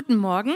Guten 0.00 0.16
Morgen. 0.16 0.54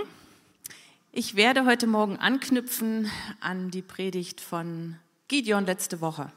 Ich 1.12 1.34
werde 1.34 1.66
heute 1.66 1.86
Morgen 1.86 2.16
anknüpfen 2.16 3.10
an 3.40 3.70
die 3.70 3.82
Predigt 3.82 4.40
von 4.40 4.96
Gideon 5.28 5.66
letzte 5.66 6.00
Woche. 6.00 6.32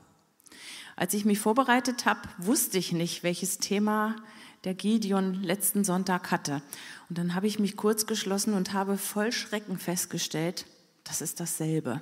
Als 0.98 1.14
ich 1.14 1.24
mich 1.24 1.40
vorbereitet 1.40 2.06
habe, 2.06 2.20
wusste 2.38 2.78
ich 2.78 2.92
nicht, 2.92 3.24
welches 3.24 3.60
Thema 3.60 4.18
der 4.66 4.74
Gideon 4.74 5.42
letzten 5.42 5.86
Sonntag 5.86 6.32
hatte. 6.32 6.62
Und 7.08 7.18
dann 7.18 7.34
habe 7.34 7.48
ich 7.48 7.60
mich 7.60 7.78
kurz 7.78 8.08
geschlossen 8.08 8.54
und 8.54 8.74
habe 8.74 8.98
voll 8.98 9.32
Schrecken 9.32 9.80
festgestellt, 9.80 10.66
das 11.06 11.22
ist 11.22 11.40
dasselbe. 11.40 12.02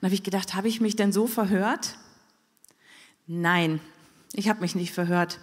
Und 0.00 0.06
habe 0.06 0.14
ich 0.14 0.24
gedacht, 0.24 0.56
habe 0.56 0.66
ich 0.66 0.80
mich 0.80 0.96
denn 0.96 1.12
so 1.12 1.28
verhört? 1.28 1.96
Nein, 3.28 3.78
ich 4.32 4.48
habe 4.48 4.62
mich 4.62 4.74
nicht 4.74 4.92
verhört. 4.92 5.38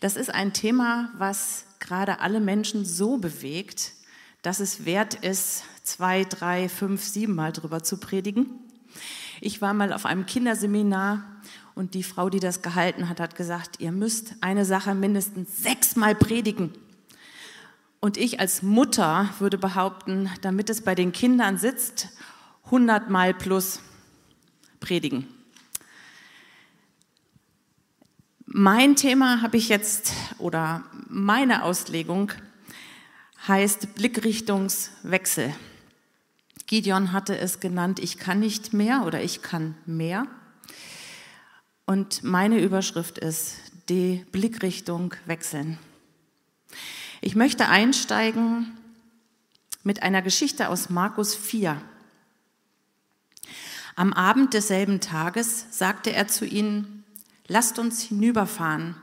Das 0.00 0.16
ist 0.16 0.28
ein 0.28 0.52
Thema, 0.52 1.10
was 1.16 1.64
gerade 1.80 2.20
alle 2.20 2.40
Menschen 2.40 2.84
so 2.84 3.18
bewegt, 3.18 3.92
dass 4.42 4.60
es 4.60 4.84
wert 4.84 5.14
ist, 5.14 5.64
zwei, 5.82 6.24
drei, 6.24 6.68
fünf, 6.68 7.02
sieben 7.02 7.34
Mal 7.34 7.52
drüber 7.52 7.82
zu 7.82 7.98
predigen. 7.98 8.46
Ich 9.40 9.60
war 9.60 9.74
mal 9.74 9.92
auf 9.92 10.06
einem 10.06 10.26
Kinderseminar 10.26 11.24
und 11.74 11.94
die 11.94 12.02
Frau, 12.02 12.30
die 12.30 12.40
das 12.40 12.62
gehalten 12.62 13.08
hat, 13.08 13.20
hat 13.20 13.36
gesagt, 13.36 13.80
ihr 13.80 13.92
müsst 13.92 14.34
eine 14.40 14.64
Sache 14.64 14.94
mindestens 14.94 15.62
sechsmal 15.62 16.14
predigen. 16.14 16.72
Und 18.00 18.16
ich 18.16 18.40
als 18.40 18.62
Mutter 18.62 19.28
würde 19.38 19.58
behaupten, 19.58 20.30
damit 20.40 20.70
es 20.70 20.80
bei 20.82 20.94
den 20.94 21.12
Kindern 21.12 21.58
sitzt, 21.58 22.08
hundertmal 22.70 23.34
plus 23.34 23.80
predigen. 24.80 25.26
Mein 28.48 28.94
Thema 28.94 29.42
habe 29.42 29.56
ich 29.56 29.68
jetzt, 29.68 30.12
oder 30.38 30.84
meine 31.08 31.64
Auslegung 31.64 32.30
heißt 33.48 33.96
Blickrichtungswechsel. 33.96 35.52
Gideon 36.68 37.12
hatte 37.12 37.36
es 37.36 37.58
genannt, 37.58 37.98
ich 37.98 38.18
kann 38.18 38.38
nicht 38.38 38.72
mehr 38.72 39.02
oder 39.04 39.20
ich 39.20 39.42
kann 39.42 39.74
mehr. 39.84 40.28
Und 41.86 42.22
meine 42.22 42.60
Überschrift 42.60 43.18
ist, 43.18 43.56
die 43.88 44.24
Blickrichtung 44.30 45.14
wechseln. 45.24 45.80
Ich 47.20 47.34
möchte 47.34 47.68
einsteigen 47.68 48.78
mit 49.82 50.04
einer 50.04 50.22
Geschichte 50.22 50.68
aus 50.68 50.88
Markus 50.88 51.34
4. 51.34 51.82
Am 53.96 54.12
Abend 54.12 54.54
desselben 54.54 55.00
Tages 55.00 55.66
sagte 55.70 56.12
er 56.12 56.28
zu 56.28 56.44
ihnen, 56.44 56.95
lasst 57.48 57.78
uns 57.78 58.02
hinüberfahren. 58.02 58.96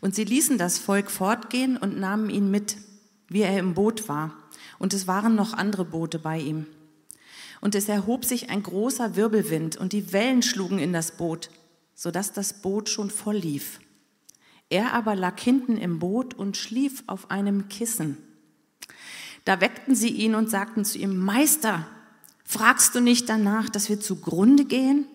Und 0.00 0.14
sie 0.14 0.24
ließen 0.24 0.58
das 0.58 0.78
Volk 0.78 1.10
fortgehen 1.10 1.76
und 1.76 1.98
nahmen 1.98 2.30
ihn 2.30 2.50
mit, 2.50 2.76
wie 3.28 3.42
er 3.42 3.58
im 3.58 3.74
Boot 3.74 4.08
war. 4.08 4.36
Und 4.78 4.92
es 4.92 5.06
waren 5.06 5.34
noch 5.34 5.54
andere 5.54 5.84
Boote 5.84 6.18
bei 6.18 6.38
ihm. 6.38 6.66
Und 7.60 7.74
es 7.74 7.88
erhob 7.88 8.24
sich 8.24 8.50
ein 8.50 8.62
großer 8.62 9.16
Wirbelwind 9.16 9.76
und 9.76 9.92
die 9.92 10.12
Wellen 10.12 10.42
schlugen 10.42 10.78
in 10.78 10.92
das 10.92 11.12
Boot, 11.12 11.50
sodass 11.94 12.32
das 12.32 12.60
Boot 12.60 12.90
schon 12.90 13.10
voll 13.10 13.36
lief. 13.36 13.80
Er 14.68 14.92
aber 14.92 15.14
lag 15.16 15.40
hinten 15.40 15.76
im 15.76 15.98
Boot 15.98 16.34
und 16.34 16.56
schlief 16.56 17.04
auf 17.06 17.30
einem 17.30 17.68
Kissen. 17.68 18.18
Da 19.44 19.60
weckten 19.60 19.94
sie 19.94 20.08
ihn 20.08 20.34
und 20.34 20.50
sagten 20.50 20.84
zu 20.84 20.98
ihm, 20.98 21.16
Meister, 21.16 21.86
fragst 22.44 22.94
du 22.94 23.00
nicht 23.00 23.28
danach, 23.28 23.68
dass 23.68 23.88
wir 23.88 24.00
zugrunde 24.00 24.64
gehen? 24.64 25.06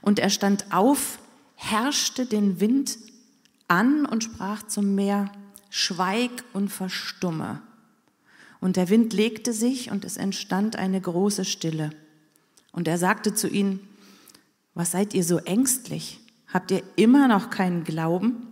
Und 0.00 0.18
er 0.18 0.30
stand 0.30 0.72
auf, 0.72 1.18
herrschte 1.62 2.26
den 2.26 2.60
Wind 2.60 2.98
an 3.68 4.04
und 4.04 4.24
sprach 4.24 4.64
zum 4.64 4.94
Meer, 4.94 5.30
Schweig 5.70 6.44
und 6.52 6.68
verstumme. 6.68 7.62
Und 8.60 8.76
der 8.76 8.90
Wind 8.90 9.12
legte 9.12 9.52
sich 9.52 9.90
und 9.90 10.04
es 10.04 10.16
entstand 10.16 10.76
eine 10.76 11.00
große 11.00 11.44
Stille. 11.44 11.90
Und 12.72 12.88
er 12.88 12.98
sagte 12.98 13.32
zu 13.32 13.48
ihnen, 13.48 13.80
was 14.74 14.90
seid 14.90 15.14
ihr 15.14 15.24
so 15.24 15.38
ängstlich? 15.38 16.20
Habt 16.52 16.70
ihr 16.70 16.82
immer 16.96 17.28
noch 17.28 17.48
keinen 17.48 17.84
Glauben? 17.84 18.48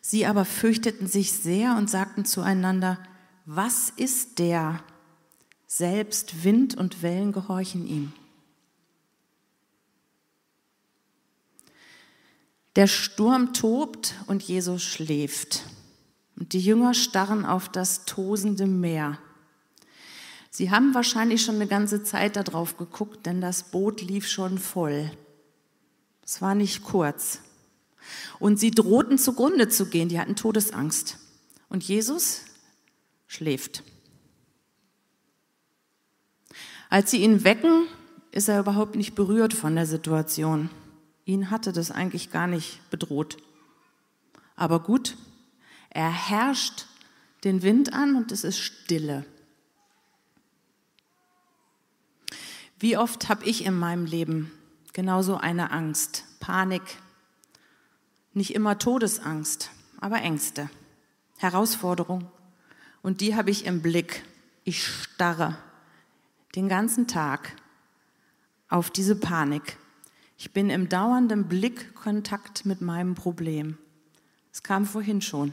Sie 0.00 0.24
aber 0.24 0.44
fürchteten 0.44 1.06
sich 1.06 1.32
sehr 1.32 1.76
und 1.76 1.90
sagten 1.90 2.24
zueinander, 2.24 2.98
was 3.44 3.90
ist 3.90 4.38
der? 4.38 4.82
Selbst 5.66 6.44
Wind 6.44 6.76
und 6.76 7.02
Wellen 7.02 7.32
gehorchen 7.32 7.86
ihm. 7.86 8.12
Der 12.78 12.86
Sturm 12.86 13.54
tobt 13.54 14.14
und 14.28 14.40
Jesus 14.40 14.84
schläft. 14.84 15.64
Und 16.36 16.52
die 16.52 16.60
Jünger 16.60 16.94
starren 16.94 17.44
auf 17.44 17.68
das 17.68 18.04
tosende 18.04 18.68
Meer. 18.68 19.18
Sie 20.48 20.70
haben 20.70 20.94
wahrscheinlich 20.94 21.42
schon 21.42 21.56
eine 21.56 21.66
ganze 21.66 22.04
Zeit 22.04 22.36
darauf 22.36 22.76
geguckt, 22.76 23.26
denn 23.26 23.40
das 23.40 23.64
Boot 23.64 24.00
lief 24.00 24.28
schon 24.28 24.58
voll. 24.58 25.10
Es 26.24 26.40
war 26.40 26.54
nicht 26.54 26.84
kurz. 26.84 27.40
Und 28.38 28.60
sie 28.60 28.70
drohten 28.70 29.18
zugrunde 29.18 29.68
zu 29.68 29.86
gehen, 29.86 30.08
die 30.08 30.20
hatten 30.20 30.36
Todesangst. 30.36 31.18
Und 31.68 31.82
Jesus 31.82 32.42
schläft. 33.26 33.82
Als 36.90 37.10
sie 37.10 37.24
ihn 37.24 37.42
wecken, 37.42 37.88
ist 38.30 38.48
er 38.48 38.60
überhaupt 38.60 38.94
nicht 38.94 39.16
berührt 39.16 39.52
von 39.52 39.74
der 39.74 39.86
Situation. 39.86 40.70
Ihn 41.28 41.50
hatte 41.50 41.74
das 41.74 41.90
eigentlich 41.90 42.30
gar 42.30 42.46
nicht 42.46 42.80
bedroht. 42.88 43.36
Aber 44.56 44.80
gut, 44.80 45.18
er 45.90 46.10
herrscht 46.10 46.86
den 47.44 47.60
Wind 47.60 47.92
an 47.92 48.16
und 48.16 48.32
es 48.32 48.44
ist 48.44 48.58
Stille. 48.58 49.26
Wie 52.78 52.96
oft 52.96 53.28
habe 53.28 53.44
ich 53.44 53.66
in 53.66 53.78
meinem 53.78 54.06
Leben 54.06 54.50
genauso 54.94 55.36
eine 55.36 55.70
Angst, 55.70 56.24
Panik, 56.40 56.96
nicht 58.32 58.54
immer 58.54 58.78
Todesangst, 58.78 59.70
aber 60.00 60.22
Ängste, 60.22 60.70
Herausforderung. 61.36 62.30
Und 63.02 63.20
die 63.20 63.36
habe 63.36 63.50
ich 63.50 63.66
im 63.66 63.82
Blick. 63.82 64.24
Ich 64.64 64.82
starre 64.82 65.58
den 66.54 66.70
ganzen 66.70 67.06
Tag 67.06 67.54
auf 68.70 68.90
diese 68.90 69.14
Panik 69.14 69.76
ich 70.38 70.52
bin 70.52 70.70
im 70.70 70.88
dauernden 70.88 71.48
Blickkontakt 71.48 72.64
mit 72.64 72.80
meinem 72.80 73.16
Problem. 73.16 73.76
Es 74.52 74.62
kam 74.62 74.86
vorhin 74.86 75.20
schon. 75.20 75.52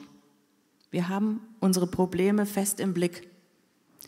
Wir 0.92 1.10
haben 1.10 1.42
unsere 1.60 1.88
Probleme 1.88 2.46
fest 2.46 2.80
im 2.80 2.94
Blick. 2.94 3.28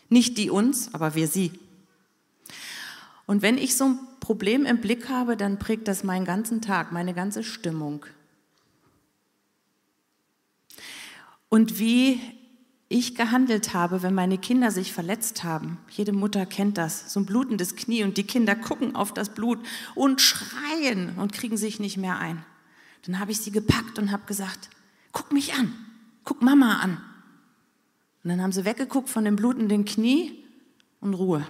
Nicht 0.07 0.38
die 0.38 0.51
uns, 0.51 0.93
aber 0.93 1.15
wir 1.15 1.27
sie. 1.27 1.51
Und 3.25 3.41
wenn 3.41 3.57
ich 3.57 3.75
so 3.75 3.85
ein 3.85 3.99
Problem 4.19 4.65
im 4.65 4.79
Blick 4.79 5.09
habe, 5.09 5.35
dann 5.35 5.57
prägt 5.57 5.88
das 5.88 6.03
meinen 6.03 6.25
ganzen 6.25 6.61
Tag, 6.61 6.91
meine 6.91 7.15
ganze 7.15 7.44
Stimmung. 7.44 8.05
Und 11.49 11.79
wie 11.79 12.21
ich 12.90 13.16
gehandelt 13.16 13.74
habe, 13.74 14.02
wenn 14.02 14.14
meine 14.14 14.38
Kinder 14.38 14.72
sich 14.72 14.94
verletzt 14.94 15.44
haben. 15.44 15.78
Jede 15.90 16.14
Mutter 16.14 16.46
kennt 16.46 16.78
das, 16.78 17.12
so 17.12 17.20
ein 17.20 17.25
blutendes 17.25 17.75
Knie 17.75 18.03
und 18.03 18.18
die 18.18 18.24
Kinder 18.24 18.56
gucken 18.56 18.96
auf 18.96 19.14
das 19.14 19.30
Blut 19.30 19.59
und 19.94 20.22
schreien 20.22 21.18
und 21.18 21.34
kriegen 21.34 21.58
sich 21.58 21.80
nicht 21.80 21.98
mehr 21.98 22.18
ein. 22.18 22.46
Dann 23.06 23.20
habe 23.20 23.31
ich 23.31 23.42
sie 23.42 23.52
gepackt 23.52 24.00
und 24.00 24.12
habe 24.12 24.24
gesagt, 24.25 24.70
guck 25.12 25.34
mich 25.34 25.53
an, 25.53 25.74
guck 26.24 26.42
Mama 26.42 26.78
an. 26.78 27.02
Und 28.24 28.30
dann 28.30 28.42
haben 28.42 28.52
sie 28.52 28.66
weggeguckt 28.66 29.09
von 29.09 29.25
dem 29.25 29.36
blutenden 29.36 29.84
Knie 29.84 30.44
und 31.02 31.14
Ruhe. 31.14 31.46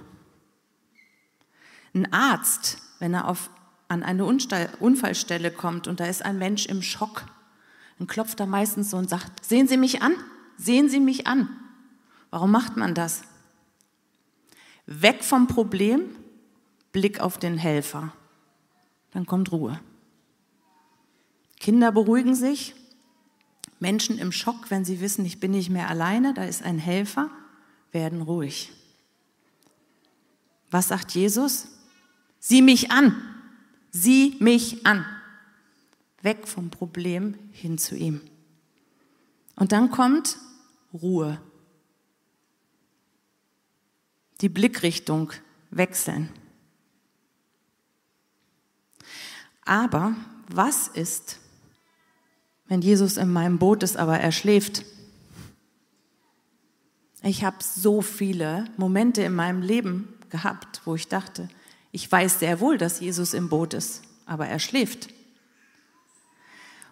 Ein 1.94 2.12
Arzt, 2.12 2.80
wenn 3.00 3.14
er 3.14 3.28
auf, 3.28 3.50
an 3.88 4.04
eine 4.04 4.25
Unfallstelle 4.25 5.52
kommt 5.52 5.88
und 5.88 6.00
da 6.00 6.06
ist 6.06 6.25
ein 6.25 6.38
Mensch 6.40 6.66
im 6.66 6.81
Schock, 6.81 7.25
dann 8.00 8.08
klopft 8.08 8.40
er 8.40 8.48
meistens 8.48 8.90
so 8.90 8.98
und 8.98 9.09
sagt, 9.09 9.46
sehen 9.46 9.68
Sie 9.68 9.78
mich 9.78 10.02
an? 10.02 10.14
Sehen 10.57 10.90
Sie 10.90 11.00
mich 11.00 11.28
an. 11.28 11.50
Warum 12.30 12.51
macht 12.51 12.75
man 12.77 12.94
das? 12.94 13.21
Weg 14.86 15.24
vom 15.24 15.48
Problem, 15.48 16.15
Blick 16.92 17.19
auf 17.19 17.38
den 17.38 17.57
Helfer. 17.57 18.13
Dann 19.12 19.25
kommt 19.25 19.51
Ruhe. 19.51 19.80
Kinder 21.59 21.92
beruhigen 21.92 22.36
sich. 22.36 22.75
Menschen 23.80 24.18
im 24.18 24.31
Schock, 24.31 24.69
wenn 24.69 24.86
sie 24.86 25.01
wissen, 25.01 25.25
ich 25.25 25.39
bin 25.39 25.51
nicht 25.51 25.69
mehr 25.69 25.89
alleine, 25.89 26.33
da 26.33 26.44
ist 26.44 26.63
ein 26.63 26.80
Helfer, 26.80 27.30
werden 27.92 28.21
ruhig. 28.24 28.71
Was 30.71 30.88
sagt 30.88 31.12
Jesus? 31.12 31.68
Sieh 32.39 32.62
mich 32.62 32.92
an. 32.92 33.15
Sieh 33.92 34.36
mich 34.39 34.86
an. 34.86 35.06
Weg 36.21 36.48
vom 36.48 36.69
Problem 36.69 37.36
hin 37.51 37.77
zu 37.77 37.95
ihm. 37.95 38.21
Und 39.57 39.71
dann 39.71 39.92
kommt 39.92 40.38
Ruhe. 40.94 41.42
Die 44.39 44.50
Blickrichtung 44.50 45.33
wechseln. 45.71 46.30
Aber 49.65 50.15
was 50.48 50.88
ist, 50.88 51.39
wenn 52.68 52.81
Jesus 52.81 53.18
in 53.18 53.33
meinem 53.33 53.57
Boot 53.57 53.83
ist, 53.83 53.98
aber 53.98 54.19
er 54.19 54.31
schläft? 54.31 54.86
Ich 57.24 57.44
habe 57.44 57.57
so 57.62 58.01
viele 58.01 58.65
Momente 58.77 59.24
in 59.24 59.33
meinem 59.33 59.62
Leben 59.62 60.13
gehabt, 60.30 60.81
wo 60.86 60.95
ich 60.95 61.07
dachte, 61.07 61.50
ich 61.92 62.09
weiß 62.09 62.39
sehr 62.39 62.59
wohl, 62.59 62.77
dass 62.77 63.00
Jesus 63.00 63.33
im 63.33 63.50
Boot 63.50 63.74
ist, 63.74 64.04
aber 64.27 64.48
er 64.48 64.59
schläft. 64.59 65.09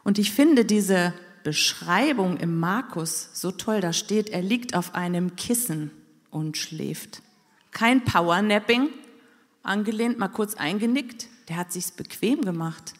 Und 0.03 0.17
ich 0.17 0.31
finde 0.31 0.65
diese 0.65 1.13
Beschreibung 1.45 2.37
im 2.37 2.59
Markus 2.59 3.29
so 3.33 3.51
toll, 3.51 3.79
da 3.79 3.93
steht, 3.93 4.31
er 4.31 4.41
liegt 4.41 4.75
auf 4.75 4.95
einem 4.95 5.35
Kissen 5.35 5.91
und 6.31 6.57
schläft. 6.57 7.21
Kein 7.69 8.03
Powernapping, 8.03 8.89
angelehnt, 9.61 10.17
mal 10.17 10.29
kurz 10.29 10.55
eingenickt, 10.55 11.27
der 11.47 11.57
hat 11.57 11.71
sich's 11.71 11.91
bequem 11.91 12.41
gemacht. 12.41 12.95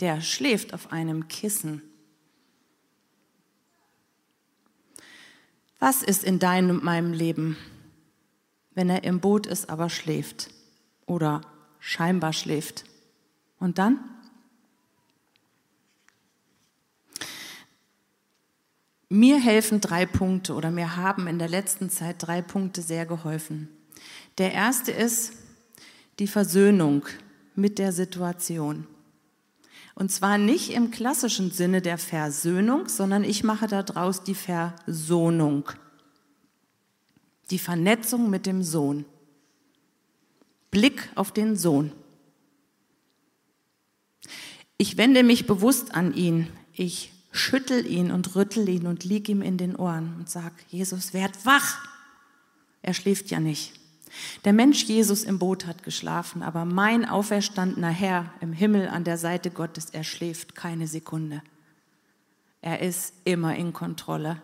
Der 0.00 0.22
schläft 0.22 0.72
auf 0.72 0.92
einem 0.92 1.28
Kissen. 1.28 1.82
Was 5.78 6.02
ist 6.02 6.24
in 6.24 6.38
deinem 6.38 6.70
und 6.70 6.84
meinem 6.84 7.12
Leben, 7.12 7.58
wenn 8.70 8.88
er 8.88 9.04
im 9.04 9.20
Boot 9.20 9.46
ist, 9.46 9.68
aber 9.68 9.90
schläft 9.90 10.48
oder 11.04 11.42
scheinbar 11.80 12.32
schläft? 12.32 12.86
Und 13.58 13.76
dann? 13.76 14.15
Mir 19.08 19.38
helfen 19.38 19.80
drei 19.80 20.04
Punkte 20.04 20.54
oder 20.54 20.70
mir 20.70 20.96
haben 20.96 21.28
in 21.28 21.38
der 21.38 21.48
letzten 21.48 21.90
Zeit 21.90 22.16
drei 22.18 22.42
Punkte 22.42 22.82
sehr 22.82 23.06
geholfen. 23.06 23.68
Der 24.38 24.52
erste 24.52 24.90
ist 24.90 25.32
die 26.18 26.26
Versöhnung 26.26 27.06
mit 27.54 27.78
der 27.78 27.92
Situation. 27.92 28.86
Und 29.94 30.10
zwar 30.10 30.38
nicht 30.38 30.70
im 30.70 30.90
klassischen 30.90 31.50
Sinne 31.50 31.80
der 31.80 31.98
Versöhnung, 31.98 32.88
sondern 32.88 33.24
ich 33.24 33.44
mache 33.44 33.66
daraus 33.66 34.24
die 34.24 34.34
Versohnung. 34.34 35.70
Die 37.50 37.58
Vernetzung 37.58 38.28
mit 38.28 38.44
dem 38.44 38.62
Sohn. 38.62 39.04
Blick 40.70 41.08
auf 41.14 41.32
den 41.32 41.56
Sohn. 41.56 41.92
Ich 44.76 44.98
wende 44.98 45.22
mich 45.22 45.46
bewusst 45.46 45.94
an 45.94 46.12
ihn. 46.12 46.48
Ich 46.74 47.12
schüttel 47.36 47.86
ihn 47.86 48.10
und 48.10 48.34
rüttel 48.34 48.68
ihn 48.68 48.86
und 48.86 49.04
lieg 49.04 49.28
ihm 49.28 49.42
in 49.42 49.58
den 49.58 49.76
Ohren 49.76 50.14
und 50.18 50.28
sag, 50.28 50.52
Jesus, 50.68 51.14
werd 51.14 51.44
wach. 51.44 51.78
Er 52.82 52.94
schläft 52.94 53.30
ja 53.30 53.40
nicht. 53.40 53.72
Der 54.44 54.52
Mensch 54.52 54.84
Jesus 54.84 55.24
im 55.24 55.38
Boot 55.38 55.66
hat 55.66 55.82
geschlafen, 55.82 56.42
aber 56.42 56.64
mein 56.64 57.08
auferstandener 57.08 57.90
Herr 57.90 58.32
im 58.40 58.52
Himmel 58.52 58.88
an 58.88 59.04
der 59.04 59.18
Seite 59.18 59.50
Gottes, 59.50 59.90
er 59.90 60.04
schläft 60.04 60.54
keine 60.54 60.86
Sekunde. 60.86 61.42
Er 62.62 62.80
ist 62.80 63.12
immer 63.24 63.54
in 63.56 63.72
Kontrolle. 63.72 64.40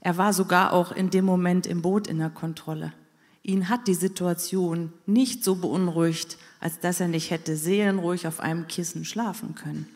Er 0.00 0.18
war 0.18 0.32
sogar 0.32 0.72
auch 0.72 0.92
in 0.92 1.10
dem 1.10 1.24
Moment 1.24 1.66
im 1.66 1.82
Boot 1.82 2.06
in 2.06 2.18
der 2.18 2.30
Kontrolle. 2.30 2.92
Ihn 3.42 3.68
hat 3.68 3.86
die 3.86 3.94
Situation 3.94 4.92
nicht 5.06 5.44
so 5.44 5.56
beunruhigt, 5.56 6.36
als 6.60 6.80
dass 6.80 7.00
er 7.00 7.08
nicht 7.08 7.30
hätte 7.30 7.56
seelenruhig 7.56 8.26
auf 8.26 8.40
einem 8.40 8.66
Kissen 8.66 9.04
schlafen 9.04 9.54
können. 9.54 9.88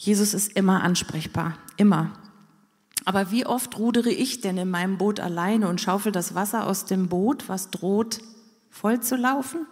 Jesus 0.00 0.32
ist 0.32 0.56
immer 0.56 0.82
ansprechbar, 0.82 1.58
immer. 1.76 2.10
Aber 3.04 3.30
wie 3.30 3.44
oft 3.44 3.78
rudere 3.78 4.08
ich 4.08 4.40
denn 4.40 4.56
in 4.56 4.70
meinem 4.70 4.96
Boot 4.96 5.20
alleine 5.20 5.68
und 5.68 5.78
schaufel 5.78 6.10
das 6.10 6.34
Wasser 6.34 6.66
aus 6.66 6.86
dem 6.86 7.10
Boot, 7.10 7.50
was 7.50 7.70
droht 7.70 8.22
voll 8.70 9.00
zu 9.00 9.16
laufen, 9.16 9.66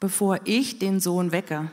bevor 0.00 0.40
ich 0.44 0.78
den 0.78 1.00
Sohn 1.00 1.32
wecke? 1.32 1.70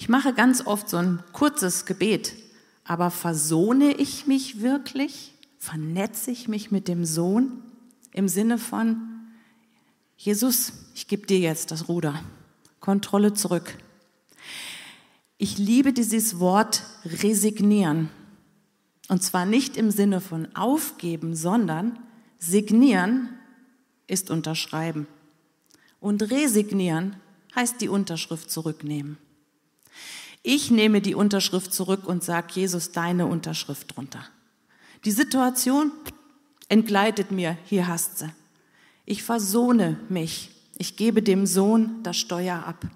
Ich 0.00 0.08
mache 0.08 0.34
ganz 0.34 0.66
oft 0.66 0.88
so 0.88 0.96
ein 0.96 1.22
kurzes 1.32 1.86
Gebet, 1.86 2.34
aber 2.82 3.12
versohne 3.12 3.92
ich 3.92 4.26
mich 4.26 4.60
wirklich? 4.60 5.38
Vernetze 5.58 6.32
ich 6.32 6.48
mich 6.48 6.72
mit 6.72 6.88
dem 6.88 7.04
Sohn 7.04 7.62
im 8.10 8.26
Sinne 8.26 8.58
von, 8.58 9.00
Jesus, 10.16 10.72
ich 10.96 11.06
gebe 11.06 11.28
dir 11.28 11.38
jetzt 11.38 11.70
das 11.70 11.88
Ruder, 11.88 12.20
Kontrolle 12.80 13.34
zurück. 13.34 13.72
Ich 15.42 15.58
liebe 15.58 15.92
dieses 15.92 16.38
Wort 16.38 16.84
resignieren. 17.04 18.10
Und 19.08 19.24
zwar 19.24 19.44
nicht 19.44 19.76
im 19.76 19.90
Sinne 19.90 20.20
von 20.20 20.46
aufgeben, 20.54 21.34
sondern 21.34 21.98
signieren 22.38 23.28
ist 24.06 24.30
unterschreiben. 24.30 25.08
Und 25.98 26.30
resignieren 26.30 27.16
heißt 27.56 27.80
die 27.80 27.88
Unterschrift 27.88 28.52
zurücknehmen. 28.52 29.18
Ich 30.44 30.70
nehme 30.70 31.00
die 31.00 31.16
Unterschrift 31.16 31.74
zurück 31.74 32.06
und 32.06 32.22
sage, 32.22 32.52
Jesus, 32.52 32.92
deine 32.92 33.26
Unterschrift 33.26 33.96
drunter. 33.96 34.24
Die 35.04 35.10
Situation 35.10 35.90
entgleitet 36.68 37.32
mir, 37.32 37.58
hier 37.64 37.88
hast 37.88 38.18
sie. 38.18 38.30
Ich 39.06 39.24
versohne 39.24 39.98
mich. 40.08 40.52
Ich 40.78 40.94
gebe 40.94 41.20
dem 41.20 41.46
Sohn 41.46 42.00
das 42.04 42.16
Steuer 42.16 42.62
ab. 42.64 42.86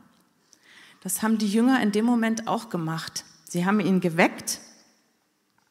Das 1.06 1.22
haben 1.22 1.38
die 1.38 1.46
Jünger 1.46 1.80
in 1.80 1.92
dem 1.92 2.04
Moment 2.04 2.48
auch 2.48 2.68
gemacht. 2.68 3.24
Sie 3.44 3.64
haben 3.64 3.78
ihn 3.78 4.00
geweckt 4.00 4.58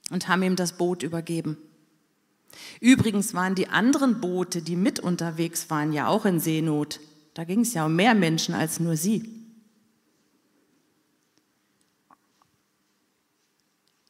und 0.09 0.29
haben 0.29 0.41
ihm 0.43 0.55
das 0.55 0.77
Boot 0.77 1.03
übergeben. 1.03 1.57
Übrigens 2.79 3.33
waren 3.33 3.53
die 3.53 3.67
anderen 3.67 4.21
Boote, 4.21 4.61
die 4.61 4.77
mit 4.77 5.01
unterwegs 5.01 5.69
waren, 5.69 5.91
ja 5.91 6.07
auch 6.07 6.23
in 6.23 6.39
Seenot. 6.39 7.01
Da 7.33 7.43
ging 7.43 7.59
es 7.59 7.73
ja 7.73 7.85
um 7.85 7.97
mehr 7.97 8.15
Menschen 8.15 8.55
als 8.55 8.79
nur 8.79 8.95
sie. 8.95 9.45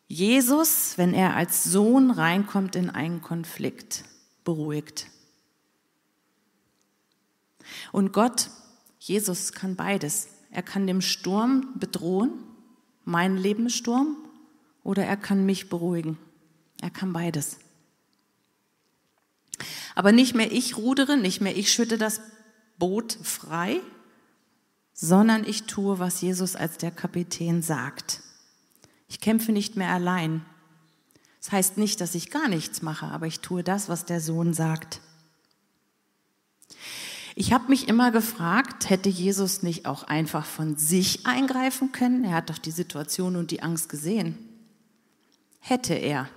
Jesus, 0.07 0.95
wenn 0.99 1.15
er 1.15 1.35
als 1.35 1.63
Sohn 1.63 2.11
reinkommt 2.11 2.75
in 2.75 2.91
einen 2.91 3.23
Konflikt, 3.23 4.03
beruhigt. 4.43 5.07
Und 7.91 8.13
Gott, 8.13 8.51
Jesus 8.99 9.53
kann 9.53 9.75
beides. 9.75 10.27
Er 10.55 10.63
kann 10.63 10.87
dem 10.87 11.01
Sturm 11.01 11.73
bedrohen, 11.75 12.31
meinen 13.03 13.35
Lebenssturm, 13.35 14.15
oder 14.83 15.03
er 15.03 15.17
kann 15.17 15.45
mich 15.45 15.67
beruhigen. 15.67 16.17
Er 16.79 16.89
kann 16.89 17.11
beides. 17.11 17.57
Aber 19.95 20.13
nicht 20.13 20.33
mehr 20.33 20.49
ich 20.49 20.77
rudere, 20.77 21.17
nicht 21.17 21.41
mehr 21.41 21.57
ich 21.57 21.73
schütte 21.73 21.97
das 21.97 22.21
Boot 22.79 23.17
frei, 23.21 23.81
sondern 24.93 25.45
ich 25.45 25.63
tue, 25.63 25.99
was 25.99 26.21
Jesus 26.21 26.55
als 26.55 26.77
der 26.77 26.91
Kapitän 26.91 27.61
sagt. 27.61 28.21
Ich 29.09 29.19
kämpfe 29.19 29.51
nicht 29.51 29.75
mehr 29.75 29.89
allein. 29.89 30.45
Das 31.41 31.51
heißt 31.51 31.77
nicht, 31.77 31.99
dass 31.99 32.15
ich 32.15 32.31
gar 32.31 32.47
nichts 32.47 32.81
mache, 32.81 33.07
aber 33.07 33.27
ich 33.27 33.41
tue 33.41 33.61
das, 33.61 33.89
was 33.89 34.05
der 34.05 34.21
Sohn 34.21 34.53
sagt. 34.53 35.01
Ich 37.37 37.51
habe 37.51 37.67
mich 37.67 37.89
immer 37.89 38.11
gefragt, 38.11 38.89
hätte 38.89 39.09
Jesus 39.09 39.61
nicht 39.61 39.85
auch 39.85 40.03
einfach 40.03 40.45
von 40.45 40.77
sich 40.77 41.25
eingreifen 41.25 41.91
können? 41.91 42.23
Er 42.23 42.35
hat 42.35 42.49
doch 42.49 42.57
die 42.57 42.71
Situation 42.71 43.35
und 43.35 43.51
die 43.51 43.61
Angst 43.61 43.89
gesehen. 43.89 44.37
Hätte 45.59 45.93
er. 45.95 46.29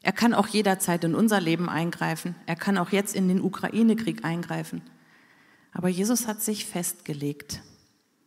Er 0.00 0.12
kann 0.12 0.32
auch 0.32 0.46
jederzeit 0.46 1.02
in 1.02 1.16
unser 1.16 1.40
Leben 1.40 1.68
eingreifen. 1.68 2.36
Er 2.46 2.54
kann 2.54 2.78
auch 2.78 2.92
jetzt 2.92 3.16
in 3.16 3.26
den 3.26 3.40
Ukraine-Krieg 3.40 4.24
eingreifen. 4.24 4.80
Aber 5.72 5.88
Jesus 5.88 6.28
hat 6.28 6.40
sich 6.40 6.64
festgelegt. 6.64 7.60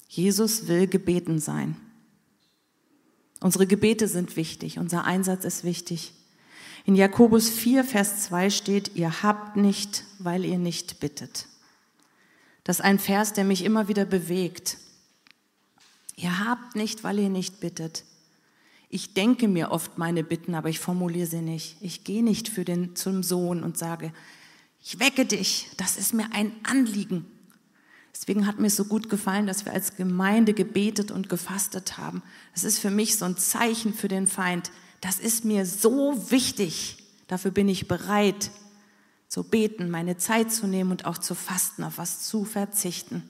Jesus 0.10 0.68
will 0.68 0.88
gebeten 0.88 1.40
sein. 1.40 1.78
Unsere 3.40 3.66
Gebete 3.66 4.10
sind 4.10 4.36
wichtig, 4.36 4.78
unser 4.80 5.06
Einsatz 5.06 5.46
ist 5.46 5.64
wichtig. 5.64 6.14
In 6.86 6.96
Jakobus 6.96 7.50
4, 7.50 7.84
Vers 7.84 8.24
2 8.24 8.50
steht, 8.50 8.96
ihr 8.96 9.24
habt 9.24 9.56
nicht, 9.56 10.04
weil 10.20 10.46
ihr 10.46 10.58
nicht 10.58 11.00
bittet. 11.00 11.48
Das 12.64 12.78
ist 12.80 12.86
ein 12.86 13.00
Vers, 13.00 13.34
der 13.34 13.44
mich 13.44 13.64
immer 13.64 13.88
wieder 13.88 14.06
bewegt. 14.06 14.78
Ihr 16.16 16.40
habt 16.40 16.76
nicht, 16.76 17.04
weil 17.04 17.20
ihr 17.20 17.30
nicht 17.30 17.60
bittet. 17.60 18.04
Ich 18.90 19.14
denke 19.14 19.48
mir 19.48 19.72
oft 19.72 19.98
meine 19.98 20.24
Bitten, 20.24 20.54
aber 20.54 20.70
ich 20.70 20.80
formuliere 20.80 21.28
sie 21.28 21.42
nicht. 21.42 21.78
Ich 21.82 22.04
gehe 22.04 22.24
nicht 22.24 22.50
für 22.50 22.66
den, 22.66 22.96
zum 22.96 23.24
Sohn 23.24 23.64
und 23.64 23.78
sage, 23.78 24.12
ich 24.84 25.00
wecke 25.00 25.26
dich, 25.26 25.70
das 25.78 25.98
ist 25.98 26.14
mir 26.14 26.28
ein 26.34 26.52
Anliegen. 26.64 27.26
Deswegen 28.14 28.46
hat 28.46 28.60
mir 28.60 28.68
es 28.68 28.76
so 28.76 28.86
gut 28.86 29.10
gefallen, 29.10 29.48
dass 29.48 29.66
wir 29.66 29.74
als 29.74 29.96
Gemeinde 29.96 30.54
gebetet 30.54 31.12
und 31.12 31.30
gefastet 31.30 31.98
haben. 31.98 32.22
Das 32.54 32.64
ist 32.64 32.80
für 32.80 32.90
mich 32.90 33.18
so 33.18 33.26
ein 33.26 33.38
Zeichen 33.38 33.94
für 33.94 34.08
den 34.08 34.28
Feind 34.28 34.72
das 35.02 35.20
ist 35.20 35.44
mir 35.44 35.66
so 35.66 36.32
wichtig. 36.32 36.98
Dafür 37.28 37.52
bin 37.52 37.68
ich 37.68 37.88
bereit 37.88 38.52
zu 39.28 39.44
beten, 39.44 39.90
meine 39.90 40.18
Zeit 40.18 40.52
zu 40.52 40.68
nehmen 40.68 40.92
und 40.92 41.06
auch 41.06 41.18
zu 41.18 41.36
fasten, 41.36 41.84
auf 41.84 41.98
was 41.98 42.24
zu 42.28 42.46
verzichten. 42.46 43.24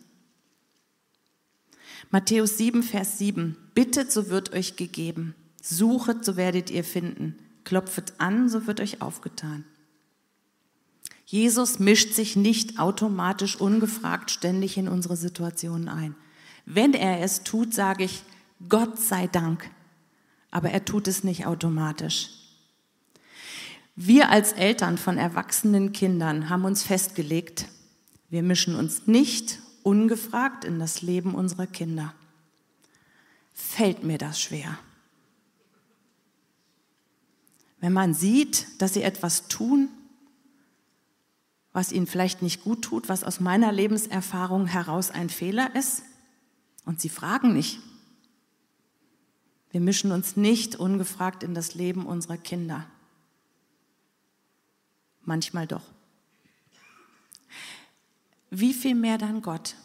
Matthäus 2.09 2.57
7, 2.57 2.83
Vers 2.83 3.17
7. 3.19 3.55
Bittet, 3.73 4.11
so 4.11 4.29
wird 4.29 4.53
euch 4.53 4.75
gegeben. 4.75 5.33
Suchet, 5.61 6.25
so 6.25 6.35
werdet 6.35 6.69
ihr 6.69 6.83
finden. 6.83 7.37
Klopfet 7.63 8.13
an, 8.17 8.49
so 8.49 8.67
wird 8.67 8.81
euch 8.81 9.01
aufgetan. 9.01 9.63
Jesus 11.25 11.79
mischt 11.79 12.13
sich 12.13 12.35
nicht 12.35 12.79
automatisch 12.79 13.55
ungefragt 13.55 14.31
ständig 14.31 14.77
in 14.77 14.89
unsere 14.89 15.15
Situationen 15.15 15.87
ein. 15.87 16.15
Wenn 16.65 16.93
er 16.93 17.21
es 17.21 17.43
tut, 17.43 17.73
sage 17.73 18.03
ich, 18.03 18.23
Gott 18.67 18.99
sei 18.99 19.27
Dank 19.27 19.69
aber 20.51 20.69
er 20.71 20.85
tut 20.85 21.07
es 21.07 21.23
nicht 21.23 21.45
automatisch. 21.45 22.29
Wir 23.95 24.29
als 24.29 24.53
Eltern 24.53 24.97
von 24.97 25.17
erwachsenen 25.17 25.91
Kindern 25.91 26.49
haben 26.49 26.65
uns 26.65 26.83
festgelegt, 26.83 27.67
wir 28.29 28.43
mischen 28.43 28.75
uns 28.75 29.07
nicht 29.07 29.59
ungefragt 29.83 30.63
in 30.63 30.79
das 30.79 31.01
Leben 31.01 31.35
unserer 31.35 31.67
Kinder. 31.67 32.13
Fällt 33.53 34.03
mir 34.03 34.17
das 34.17 34.39
schwer. 34.39 34.77
Wenn 37.79 37.93
man 37.93 38.13
sieht, 38.13 38.67
dass 38.81 38.93
sie 38.93 39.01
etwas 39.01 39.47
tun, 39.47 39.89
was 41.73 41.91
ihnen 41.91 42.07
vielleicht 42.07 42.41
nicht 42.41 42.63
gut 42.63 42.83
tut, 42.83 43.09
was 43.09 43.23
aus 43.23 43.39
meiner 43.39 43.71
Lebenserfahrung 43.71 44.67
heraus 44.67 45.09
ein 45.09 45.29
Fehler 45.29 45.75
ist, 45.75 46.03
und 46.85 46.99
sie 46.99 47.09
fragen 47.09 47.53
nicht. 47.53 47.79
Wir 49.71 49.81
mischen 49.81 50.11
uns 50.11 50.35
nicht 50.35 50.75
ungefragt 50.75 51.43
in 51.43 51.53
das 51.53 51.75
Leben 51.75 52.05
unserer 52.05 52.37
Kinder. 52.37 52.85
Manchmal 55.23 55.67
doch. 55.67 55.83
Wie 58.49 58.73
viel 58.73 58.95
mehr 58.95 59.17
dann 59.17 59.41
Gott? 59.41 59.75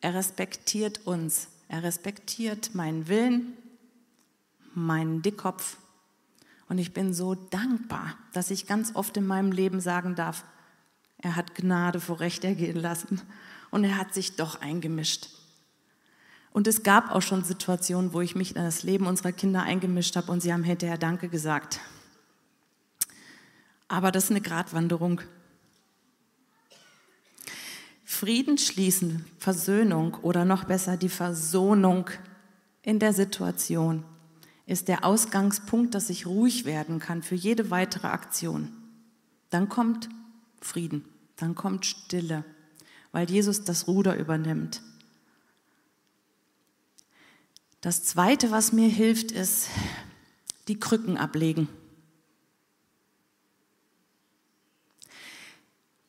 Er 0.00 0.14
respektiert 0.14 1.06
uns. 1.06 1.48
Er 1.68 1.82
respektiert 1.82 2.74
meinen 2.74 3.08
Willen, 3.08 3.56
meinen 4.74 5.22
Dickkopf. 5.22 5.78
Und 6.68 6.78
ich 6.78 6.92
bin 6.92 7.14
so 7.14 7.34
dankbar, 7.34 8.14
dass 8.34 8.50
ich 8.50 8.66
ganz 8.66 8.94
oft 8.94 9.16
in 9.16 9.26
meinem 9.26 9.52
Leben 9.52 9.80
sagen 9.80 10.14
darf, 10.14 10.44
er 11.18 11.34
hat 11.34 11.54
Gnade 11.54 11.98
vor 11.98 12.20
Recht 12.20 12.44
ergehen 12.44 12.76
lassen 12.76 13.20
und 13.70 13.84
er 13.84 13.96
hat 13.96 14.14
sich 14.14 14.36
doch 14.36 14.60
eingemischt. 14.60 15.28
Und 16.58 16.66
es 16.66 16.82
gab 16.82 17.12
auch 17.12 17.22
schon 17.22 17.44
Situationen, 17.44 18.12
wo 18.12 18.20
ich 18.20 18.34
mich 18.34 18.56
in 18.56 18.64
das 18.64 18.82
Leben 18.82 19.06
unserer 19.06 19.30
Kinder 19.30 19.62
eingemischt 19.62 20.16
habe 20.16 20.32
und 20.32 20.40
sie 20.40 20.52
haben 20.52 20.64
hinterher 20.64 20.98
Danke 20.98 21.28
gesagt. 21.28 21.78
Aber 23.86 24.10
das 24.10 24.24
ist 24.24 24.30
eine 24.32 24.40
Gratwanderung. 24.40 25.20
Frieden 28.04 28.58
schließen, 28.58 29.24
Versöhnung 29.38 30.16
oder 30.22 30.44
noch 30.44 30.64
besser 30.64 30.96
die 30.96 31.08
Versohnung 31.08 32.10
in 32.82 32.98
der 32.98 33.12
Situation 33.12 34.02
ist 34.66 34.88
der 34.88 35.04
Ausgangspunkt, 35.04 35.94
dass 35.94 36.10
ich 36.10 36.26
ruhig 36.26 36.64
werden 36.64 36.98
kann 36.98 37.22
für 37.22 37.36
jede 37.36 37.70
weitere 37.70 38.08
Aktion. 38.08 38.72
Dann 39.50 39.68
kommt 39.68 40.08
Frieden, 40.60 41.04
dann 41.36 41.54
kommt 41.54 41.86
Stille, 41.86 42.44
weil 43.12 43.30
Jesus 43.30 43.62
das 43.62 43.86
Ruder 43.86 44.16
übernimmt. 44.16 44.82
Das 47.80 48.02
Zweite, 48.02 48.50
was 48.50 48.72
mir 48.72 48.88
hilft, 48.88 49.30
ist 49.30 49.68
die 50.66 50.80
Krücken 50.80 51.16
ablegen. 51.16 51.68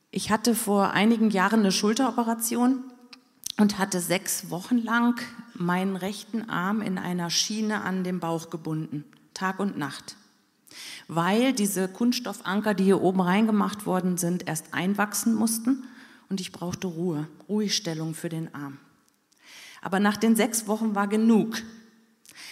Ich 0.10 0.32
hatte 0.32 0.56
vor 0.56 0.92
einigen 0.92 1.30
Jahren 1.30 1.60
eine 1.60 1.72
Schulteroperation 1.72 2.84
und 3.58 3.78
hatte 3.78 4.00
sechs 4.00 4.50
Wochen 4.50 4.80
lang 4.80 5.22
meinen 5.54 5.96
rechten 5.96 6.50
Arm 6.50 6.82
in 6.82 6.98
einer 6.98 7.30
Schiene 7.30 7.82
an 7.82 8.04
den 8.04 8.20
Bauch 8.20 8.50
gebunden, 8.50 9.04
Tag 9.36 9.60
und 9.60 9.78
Nacht, 9.78 10.16
weil 11.08 11.54
diese 11.54 11.88
Kunststoffanker, 11.88 12.74
die 12.74 12.86
hier 12.86 13.02
oben 13.02 13.22
reingemacht 13.22 13.86
worden 13.86 14.18
sind, 14.18 14.48
erst 14.48 14.74
einwachsen 14.74 15.36
mussten 15.36 15.84
und 16.30 16.42
ich 16.42 16.52
brauchte 16.52 16.88
Ruhe, 16.88 17.28
Ruhestellung 17.48 18.16
für 18.16 18.30
den 18.30 18.56
Arm. 18.56 18.80
Aber 19.82 20.00
nach 20.00 20.18
den 20.18 20.36
sechs 20.36 20.68
Wochen 20.68 20.96
war 20.96 21.08
genug. 21.08 21.62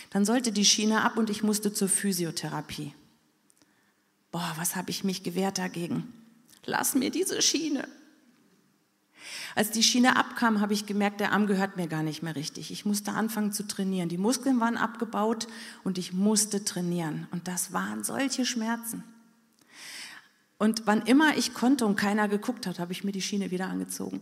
Dann 0.10 0.26
sollte 0.26 0.52
die 0.52 0.66
Schiene 0.66 1.04
ab 1.04 1.18
und 1.18 1.30
ich 1.30 1.44
musste 1.44 1.74
zur 1.74 1.90
Physiotherapie. 1.90 2.94
Boah, 4.32 4.54
was 4.58 4.76
habe 4.76 4.90
ich 4.90 5.04
mich 5.04 5.24
gewehrt 5.24 5.58
dagegen? 5.58 6.12
Lass 6.66 6.96
mir 6.96 7.12
diese 7.12 7.42
Schiene. 7.42 7.88
Als 9.56 9.72
die 9.72 9.84
Schiene 9.84 10.16
abkam, 10.16 10.62
habe 10.62 10.74
ich 10.74 10.86
gemerkt, 10.86 11.20
der 11.20 11.32
Arm 11.32 11.48
gehört 11.48 11.78
mir 11.78 11.88
gar 11.88 12.04
nicht 12.04 12.22
mehr 12.22 12.36
richtig. 12.36 12.72
Ich 12.72 12.86
musste 12.86 13.14
anfangen 13.14 13.52
zu 13.52 13.68
trainieren. 13.68 14.10
Die 14.10 14.18
Muskeln 14.18 14.60
waren 14.60 14.78
abgebaut 14.78 15.48
und 15.84 15.98
ich 15.98 16.14
musste 16.14 16.64
trainieren. 16.64 17.28
Und 17.32 17.48
das 17.48 17.74
waren 17.74 18.04
solche 18.04 18.46
Schmerzen. 18.46 19.04
Und 20.58 20.84
wann 20.86 21.02
immer 21.04 21.38
ich 21.38 21.54
konnte 21.54 21.86
und 21.86 21.96
keiner 21.96 22.28
geguckt 22.28 22.68
hat, 22.68 22.80
habe 22.80 22.92
ich 22.92 23.04
mir 23.04 23.12
die 23.12 23.22
Schiene 23.22 23.52
wieder 23.52 23.68
angezogen. 23.68 24.22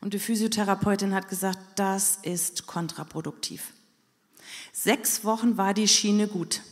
Und 0.00 0.14
die 0.14 0.18
Physiotherapeutin 0.18 1.14
hat 1.14 1.28
gesagt, 1.28 1.58
das 1.76 2.18
ist 2.22 2.66
kontraproduktiv. 2.66 3.72
Sechs 4.72 5.24
Wochen 5.24 5.56
war 5.56 5.74
die 5.74 5.88
Schiene 5.88 6.28
gut. 6.28 6.62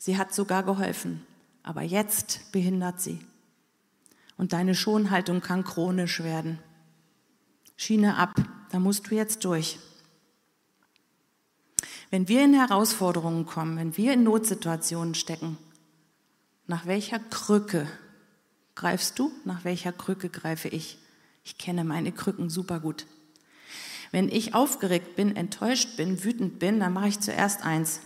Sie 0.00 0.16
hat 0.16 0.34
sogar 0.34 0.62
geholfen. 0.62 1.26
Aber 1.62 1.82
jetzt 1.82 2.50
behindert 2.50 3.00
sie. 3.00 3.20
Und 4.36 4.52
deine 4.52 4.74
Schonhaltung 4.74 5.40
kann 5.40 5.64
chronisch 5.64 6.22
werden. 6.22 6.58
Schiene 7.76 8.16
ab, 8.16 8.34
da 8.70 8.78
musst 8.78 9.10
du 9.10 9.14
jetzt 9.14 9.44
durch. 9.44 9.78
Wenn 12.10 12.28
wir 12.28 12.44
in 12.44 12.54
Herausforderungen 12.54 13.46
kommen, 13.46 13.76
wenn 13.76 13.96
wir 13.96 14.12
in 14.12 14.24
Notsituationen 14.24 15.14
stecken, 15.14 15.56
nach 16.66 16.86
welcher 16.86 17.18
Krücke 17.18 17.86
greifst 18.74 19.18
du? 19.18 19.32
Nach 19.44 19.64
welcher 19.64 19.92
Krücke 19.92 20.28
greife 20.28 20.68
ich? 20.68 20.98
Ich 21.44 21.58
kenne 21.58 21.84
meine 21.84 22.12
Krücken 22.12 22.50
super 22.50 22.80
gut. 22.80 23.06
Wenn 24.10 24.28
ich 24.28 24.54
aufgeregt 24.54 25.16
bin, 25.16 25.36
enttäuscht 25.36 25.96
bin, 25.96 26.22
wütend 26.22 26.58
bin, 26.58 26.80
dann 26.80 26.92
mache 26.92 27.08
ich 27.08 27.20
zuerst 27.20 27.64
eins. 27.64 28.00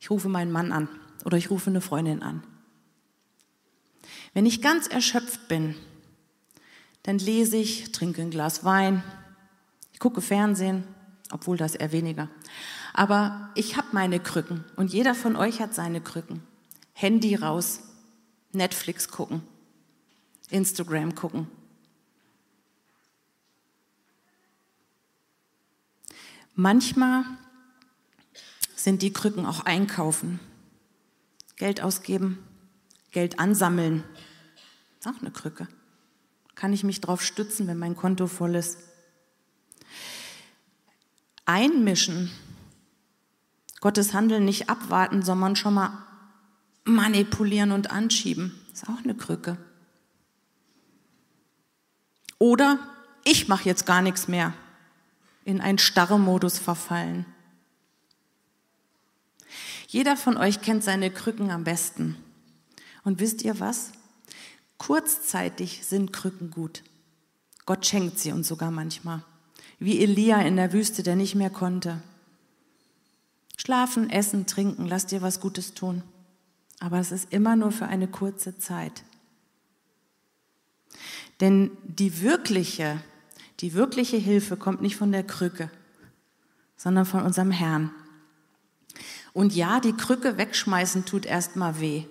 Ich 0.00 0.10
rufe 0.10 0.28
meinen 0.28 0.50
Mann 0.50 0.72
an 0.72 0.88
oder 1.24 1.36
ich 1.36 1.50
rufe 1.50 1.70
eine 1.70 1.80
Freundin 1.80 2.22
an. 2.22 2.42
Wenn 4.34 4.46
ich 4.46 4.60
ganz 4.60 4.88
erschöpft 4.88 5.46
bin, 5.46 5.76
dann 7.04 7.18
lese 7.18 7.56
ich, 7.56 7.92
trinke 7.92 8.22
ein 8.22 8.30
Glas 8.30 8.64
Wein, 8.64 9.02
ich 9.92 10.00
gucke 10.00 10.20
Fernsehen, 10.20 10.84
obwohl 11.30 11.56
das 11.56 11.76
eher 11.76 11.92
weniger. 11.92 12.28
Aber 12.92 13.50
ich 13.54 13.76
habe 13.76 13.88
meine 13.92 14.18
Krücken 14.18 14.64
und 14.76 14.92
jeder 14.92 15.14
von 15.14 15.36
euch 15.36 15.60
hat 15.60 15.74
seine 15.74 16.00
Krücken. 16.00 16.42
Handy 16.94 17.36
raus, 17.36 17.80
Netflix 18.52 19.08
gucken, 19.08 19.42
Instagram 20.50 21.14
gucken, 21.14 21.46
Manchmal 26.54 27.24
sind 28.76 29.02
die 29.02 29.12
Krücken 29.12 29.46
auch 29.46 29.64
einkaufen, 29.64 30.40
Geld 31.56 31.82
ausgeben, 31.82 32.38
Geld 33.10 33.38
ansammeln. 33.38 34.04
Ist 34.98 35.08
auch 35.08 35.20
eine 35.20 35.30
Krücke. 35.30 35.66
Kann 36.54 36.72
ich 36.72 36.84
mich 36.84 37.00
drauf 37.00 37.22
stützen, 37.22 37.66
wenn 37.66 37.78
mein 37.78 37.96
Konto 37.96 38.26
voll 38.26 38.54
ist? 38.54 38.78
Einmischen, 41.44 42.30
Gottes 43.80 44.14
Handeln 44.14 44.44
nicht 44.44 44.68
abwarten, 44.68 45.22
sondern 45.22 45.56
schon 45.56 45.74
mal 45.74 46.06
manipulieren 46.84 47.72
und 47.72 47.90
anschieben, 47.90 48.54
ist 48.72 48.88
auch 48.88 49.02
eine 49.02 49.14
Krücke. 49.14 49.56
Oder 52.38 52.78
ich 53.24 53.48
mache 53.48 53.68
jetzt 53.68 53.86
gar 53.86 54.02
nichts 54.02 54.28
mehr 54.28 54.52
in 55.44 55.60
einen 55.60 55.78
starren 55.78 56.22
Modus 56.22 56.58
verfallen. 56.58 57.26
Jeder 59.88 60.16
von 60.16 60.36
euch 60.36 60.62
kennt 60.62 60.82
seine 60.84 61.10
Krücken 61.10 61.50
am 61.50 61.64
besten. 61.64 62.16
Und 63.04 63.20
wisst 63.20 63.42
ihr 63.42 63.60
was? 63.60 63.92
Kurzzeitig 64.78 65.86
sind 65.86 66.12
Krücken 66.12 66.50
gut. 66.50 66.82
Gott 67.66 67.86
schenkt 67.86 68.18
sie 68.18 68.32
uns 68.32 68.48
sogar 68.48 68.70
manchmal. 68.70 69.22
Wie 69.78 70.02
Elia 70.02 70.40
in 70.42 70.56
der 70.56 70.72
Wüste, 70.72 71.02
der 71.02 71.16
nicht 71.16 71.34
mehr 71.34 71.50
konnte. 71.50 72.02
Schlafen, 73.56 74.10
essen, 74.10 74.46
trinken, 74.46 74.86
lass 74.86 75.06
dir 75.06 75.22
was 75.22 75.40
Gutes 75.40 75.74
tun. 75.74 76.02
Aber 76.80 76.98
es 76.98 77.12
ist 77.12 77.32
immer 77.32 77.54
nur 77.54 77.70
für 77.70 77.86
eine 77.86 78.08
kurze 78.08 78.58
Zeit. 78.58 79.04
Denn 81.40 81.70
die 81.84 82.22
wirkliche 82.22 83.00
die 83.62 83.74
wirkliche 83.74 84.16
Hilfe 84.16 84.56
kommt 84.56 84.82
nicht 84.82 84.96
von 84.96 85.12
der 85.12 85.22
Krücke, 85.22 85.70
sondern 86.76 87.06
von 87.06 87.22
unserem 87.22 87.52
Herrn. 87.52 87.92
Und 89.32 89.54
ja, 89.54 89.80
die 89.80 89.94
Krücke 89.94 90.36
wegschmeißen 90.36 91.04
tut 91.04 91.24
erstmal 91.24 91.80
weh. 91.80 92.04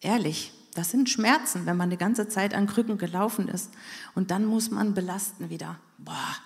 Ehrlich, 0.00 0.52
das 0.74 0.90
sind 0.90 1.08
Schmerzen, 1.08 1.64
wenn 1.64 1.78
man 1.78 1.88
die 1.88 1.96
ganze 1.96 2.28
Zeit 2.28 2.52
an 2.52 2.66
Krücken 2.66 2.98
gelaufen 2.98 3.48
ist. 3.48 3.72
Und 4.14 4.30
dann 4.30 4.44
muss 4.44 4.70
man 4.70 4.92
belasten 4.92 5.48
wieder. 5.48 5.80
Boah. 5.98 6.36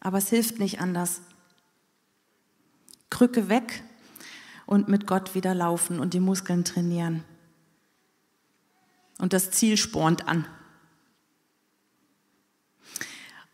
Aber 0.00 0.18
es 0.18 0.28
hilft 0.28 0.58
nicht 0.58 0.80
anders. 0.80 1.22
Krücke 3.08 3.48
weg 3.48 3.82
und 4.66 4.88
mit 4.88 5.06
Gott 5.06 5.34
wieder 5.34 5.54
laufen 5.54 5.98
und 5.98 6.12
die 6.12 6.20
Muskeln 6.20 6.64
trainieren. 6.64 7.24
Und 9.18 9.32
das 9.32 9.50
Ziel 9.50 9.78
spornt 9.78 10.28
an. 10.28 10.46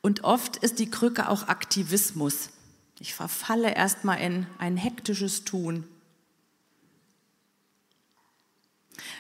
Und 0.03 0.25
oft 0.25 0.57
ist 0.57 0.79
die 0.79 0.91
Krücke 0.91 1.29
auch 1.29 1.49
Aktivismus. 1.49 2.51
Ich 2.99 3.15
verfalle 3.15 3.75
erstmal 3.75 4.21
in 4.21 4.47
ein 4.59 4.77
hektisches 4.77 5.45
Tun. 5.45 5.85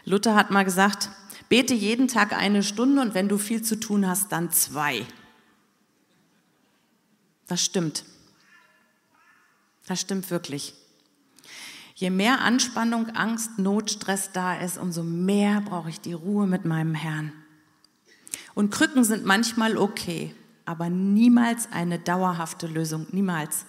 Luther 0.04 0.34
hat 0.34 0.50
mal 0.50 0.64
gesagt, 0.64 1.10
bete 1.48 1.74
jeden 1.74 2.08
Tag 2.08 2.32
eine 2.32 2.62
Stunde 2.62 3.02
und 3.02 3.14
wenn 3.14 3.28
du 3.28 3.38
viel 3.38 3.62
zu 3.62 3.78
tun 3.78 4.06
hast, 4.06 4.32
dann 4.32 4.50
zwei. 4.50 5.06
Das 7.46 7.64
stimmt. 7.64 8.04
Das 9.86 10.00
stimmt 10.00 10.30
wirklich. 10.30 10.74
Je 11.94 12.10
mehr 12.10 12.40
Anspannung, 12.40 13.10
Angst, 13.10 13.58
Not, 13.58 13.90
Stress 13.90 14.32
da 14.32 14.58
ist, 14.58 14.78
umso 14.78 15.02
mehr 15.02 15.60
brauche 15.60 15.90
ich 15.90 16.00
die 16.00 16.12
Ruhe 16.12 16.46
mit 16.46 16.64
meinem 16.64 16.94
Herrn. 16.94 17.32
Und 18.54 18.70
Krücken 18.70 19.04
sind 19.04 19.24
manchmal 19.24 19.76
okay, 19.76 20.34
aber 20.70 20.88
niemals 20.88 21.68
eine 21.72 21.98
dauerhafte 21.98 22.68
Lösung, 22.68 23.08
niemals. 23.10 23.66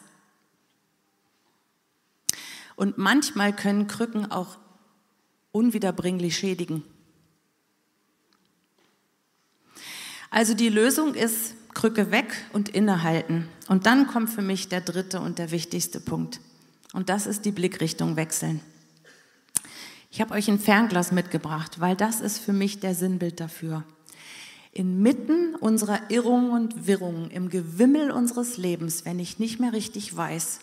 Und 2.75 3.00
manchmal 3.00 3.55
können 3.55 3.88
Krücken 3.88 4.31
auch 4.31 4.60
unwiederbringlich 5.51 6.38
schädigen. 6.38 6.84
Also 10.29 10.53
die 10.53 10.70
Lösung 10.70 11.15
ist 11.15 11.55
Krücke 11.74 12.12
weg 12.12 12.36
und 12.53 12.70
innehalten. 12.70 13.48
Und 13.67 13.88
dann 13.88 14.05
kommt 14.05 14.29
für 14.29 14.43
mich 14.43 14.70
der 14.70 14.81
dritte 14.81 15.22
und 15.22 15.39
der 15.39 15.50
wichtigste 15.50 16.00
Punkt. 16.00 16.39
Und 16.93 17.10
das 17.10 17.25
ist 17.25 17.46
die 17.46 17.51
Blickrichtung 17.51 18.15
wechseln. 18.15 18.62
Ich 20.12 20.22
habe 20.22 20.36
euch 20.36 20.50
ein 20.50 20.60
Fernglas 20.60 21.12
mitgebracht, 21.12 21.79
weil 21.79 21.96
das 21.96 22.22
ist 22.22 22.38
für 22.38 22.53
mich 22.53 22.79
der 22.79 22.93
Sinnbild 22.93 23.39
dafür. 23.39 23.86
Inmitten 24.74 25.56
unserer 25.56 26.10
Irrungen 26.10 26.51
und 26.51 26.88
Wirrungen, 26.88 27.30
im 27.30 27.50
Gewimmel 27.50 28.10
unseres 28.10 28.56
Lebens, 28.56 29.04
wenn 29.04 29.20
ich 29.20 29.38
nicht 29.38 29.60
mehr 29.60 29.74
richtig 29.74 30.16
weiß, 30.16 30.60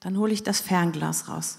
dann 0.00 0.16
hole 0.16 0.32
ich 0.32 0.42
das 0.42 0.60
Fernglas 0.60 1.28
raus 1.28 1.58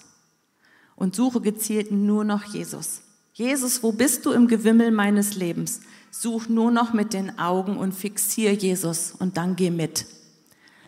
und 0.95 1.15
suche 1.15 1.39
gezielt 1.39 1.91
nur 1.91 2.23
noch 2.23 2.45
Jesus. 2.45 3.01
Jesus, 3.33 3.83
wo 3.83 3.91
bist 3.91 4.25
du 4.25 4.31
im 4.31 4.47
Gewimmel 4.47 4.91
meines 4.91 5.35
Lebens? 5.35 5.81
Such 6.09 6.49
nur 6.49 6.71
noch 6.71 6.93
mit 6.93 7.13
den 7.13 7.37
Augen 7.37 7.77
und 7.77 7.93
fixier 7.93 8.53
Jesus 8.53 9.11
und 9.11 9.37
dann 9.37 9.55
geh 9.55 9.69
mit. 9.69 10.07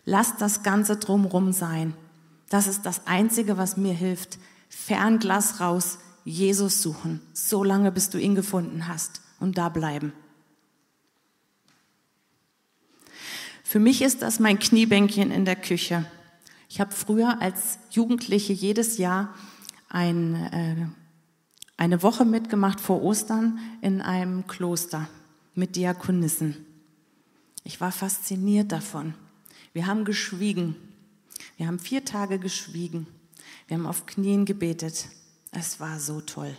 Lass 0.05 0.37
das 0.37 0.63
Ganze 0.63 0.97
drumrum 0.97 1.53
sein. 1.53 1.93
Das 2.49 2.67
ist 2.67 2.85
das 2.85 3.05
Einzige, 3.05 3.57
was 3.57 3.77
mir 3.77 3.93
hilft. 3.93 4.39
Fernglas 4.69 5.59
raus, 5.59 5.99
Jesus 6.23 6.81
suchen, 6.81 7.21
so 7.33 7.63
lange 7.63 7.91
bis 7.91 8.09
du 8.09 8.19
ihn 8.19 8.35
gefunden 8.35 8.87
hast 8.87 9.21
und 9.45 9.59
da 9.59 9.69
bleiben. 9.69 10.11
Für 13.63 13.77
mich 13.77 14.01
ist 14.01 14.23
das 14.23 14.39
mein 14.39 14.57
Kniebänkchen 14.57 15.29
in 15.29 15.45
der 15.45 15.55
Küche. 15.55 16.03
Ich 16.67 16.81
habe 16.81 16.91
früher 16.91 17.43
als 17.43 17.77
Jugendliche 17.91 18.53
jedes 18.53 18.97
Jahr 18.97 19.35
ein, 19.87 20.33
äh, 20.33 20.87
eine 21.77 22.01
Woche 22.01 22.25
mitgemacht 22.25 22.79
vor 22.79 23.03
Ostern 23.03 23.59
in 23.81 24.01
einem 24.01 24.47
Kloster 24.47 25.07
mit 25.53 25.75
Diakonissen. 25.75 26.65
Ich 27.63 27.79
war 27.79 27.91
fasziniert 27.91 28.71
davon. 28.71 29.13
Wir 29.73 29.85
haben 29.85 30.05
geschwiegen. 30.05 30.75
Wir 31.57 31.67
haben 31.67 31.77
vier 31.77 32.03
Tage 32.03 32.39
geschwiegen. 32.39 33.05
Wir 33.67 33.77
haben 33.77 33.85
auf 33.85 34.07
Knien 34.07 34.45
gebetet. 34.45 35.05
Es 35.51 35.79
war 35.79 35.99
so 35.99 36.19
toll. 36.21 36.57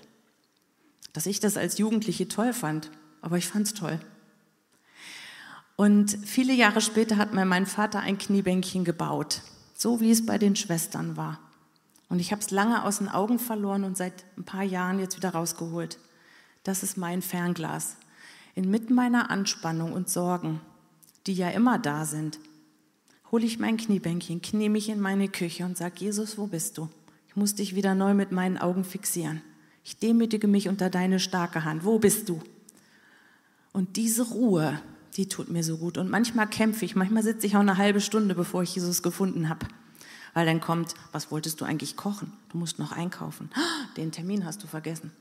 Dass 1.17 1.25
ich 1.25 1.41
das 1.41 1.57
als 1.57 1.79
Jugendliche 1.79 2.29
toll 2.29 2.53
fand, 2.53 2.91
aber 3.23 3.39
ich 3.39 3.47
fand 3.47 3.67
es 3.67 3.73
toll. 3.73 3.99
Und 5.75 6.11
viele 6.27 6.53
Jahre 6.53 6.83
später 6.83 7.17
hat 7.17 7.33
mir 7.33 7.47
mein 7.47 7.65
Vater 7.65 8.01
ein 8.01 8.19
Kniebänkchen 8.19 8.85
gebaut, 8.85 9.41
so 9.75 10.03
wie 10.03 10.11
es 10.11 10.27
bei 10.27 10.37
den 10.37 10.57
Schwestern 10.57 11.17
war. 11.17 11.41
Und 12.11 12.19
ich 12.19 12.33
habe 12.33 12.43
es 12.43 12.51
lange 12.51 12.85
aus 12.85 12.99
den 12.99 13.09
Augen 13.09 13.39
verloren 13.39 13.85
und 13.85 13.97
seit 13.97 14.27
ein 14.37 14.45
paar 14.45 14.63
Jahren 14.63 14.99
jetzt 14.99 15.17
wieder 15.17 15.31
rausgeholt. 15.31 15.99
Das 16.65 16.83
ist 16.83 16.99
mein 16.99 17.23
Fernglas. 17.23 17.97
Inmitten 18.55 18.93
meiner 18.93 19.31
Anspannung 19.31 19.95
und 19.95 20.11
Sorgen, 20.11 20.61
die 21.27 21.33
ja 21.33 21.49
immer 21.49 21.79
da 21.79 22.05
sind, 22.05 22.39
hole 23.33 23.47
ich 23.47 23.59
mein 23.59 23.79
Kniebänkchen, 23.79 24.43
knie 24.43 24.69
mich 24.69 24.91
in 24.91 25.01
meine 25.01 25.29
Küche 25.29 25.65
und 25.65 25.79
sage, 25.79 25.95
Jesus, 25.97 26.37
wo 26.37 26.47
bist 26.47 26.77
du? 26.77 26.91
Ich 27.27 27.37
muss 27.37 27.55
dich 27.55 27.75
wieder 27.75 27.95
neu 27.95 28.13
mit 28.13 28.33
meinen 28.33 28.59
Augen 28.59 28.85
fixieren. 28.85 29.41
Ich 29.87 29.99
demütige 29.99 30.49
mich 30.49 30.69
unter 30.69 30.91
deine 30.91 31.21
starke 31.21 31.63
Hand. 31.63 31.85
Wo 31.85 32.01
bist 32.01 32.29
du? 32.29 32.43
Und 33.73 33.95
diese 33.95 34.25
Ruhe, 34.25 34.81
die 35.17 35.29
tut 35.29 35.49
mir 35.49 35.63
so 35.63 35.79
gut. 35.79 35.97
Und 35.97 36.11
manchmal 36.11 36.49
kämpfe 36.49 36.85
ich, 36.85 36.97
manchmal 36.97 37.23
sitze 37.23 37.47
ich 37.47 37.55
auch 37.55 37.61
eine 37.61 37.77
halbe 37.77 38.01
Stunde, 38.01 38.35
bevor 38.35 38.65
ich 38.65 38.75
Jesus 38.75 39.05
gefunden 39.05 39.49
habe. 39.49 39.69
Weil 40.35 40.45
dann 40.45 40.61
kommt, 40.61 40.95
was 41.13 41.31
wolltest 41.31 41.61
du 41.61 41.65
eigentlich 41.65 41.97
kochen? 41.97 42.33
Du 42.49 42.59
musst 42.59 42.81
noch 42.81 42.91
einkaufen. 42.91 43.49
Den 43.97 44.11
Termin 44.11 44.45
hast 44.45 44.61
du 44.65 44.67
vergessen. 44.67 45.13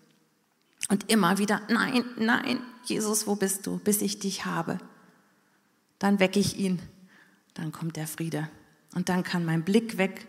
Und 0.89 1.11
immer 1.11 1.37
wieder, 1.37 1.61
nein, 1.69 2.03
nein, 2.17 2.59
Jesus, 2.85 3.27
wo 3.27 3.35
bist 3.35 3.67
du, 3.67 3.77
bis 3.77 4.01
ich 4.01 4.17
dich 4.17 4.45
habe? 4.45 4.79
Dann 5.99 6.19
wecke 6.19 6.39
ich 6.39 6.57
ihn 6.57 6.81
dann 7.55 7.71
kommt 7.71 7.95
der 7.95 8.05
Friede. 8.05 8.49
Und 8.93 9.09
dann 9.09 9.23
kann 9.23 9.43
mein 9.43 9.63
Blick 9.63 9.97
weg 9.97 10.27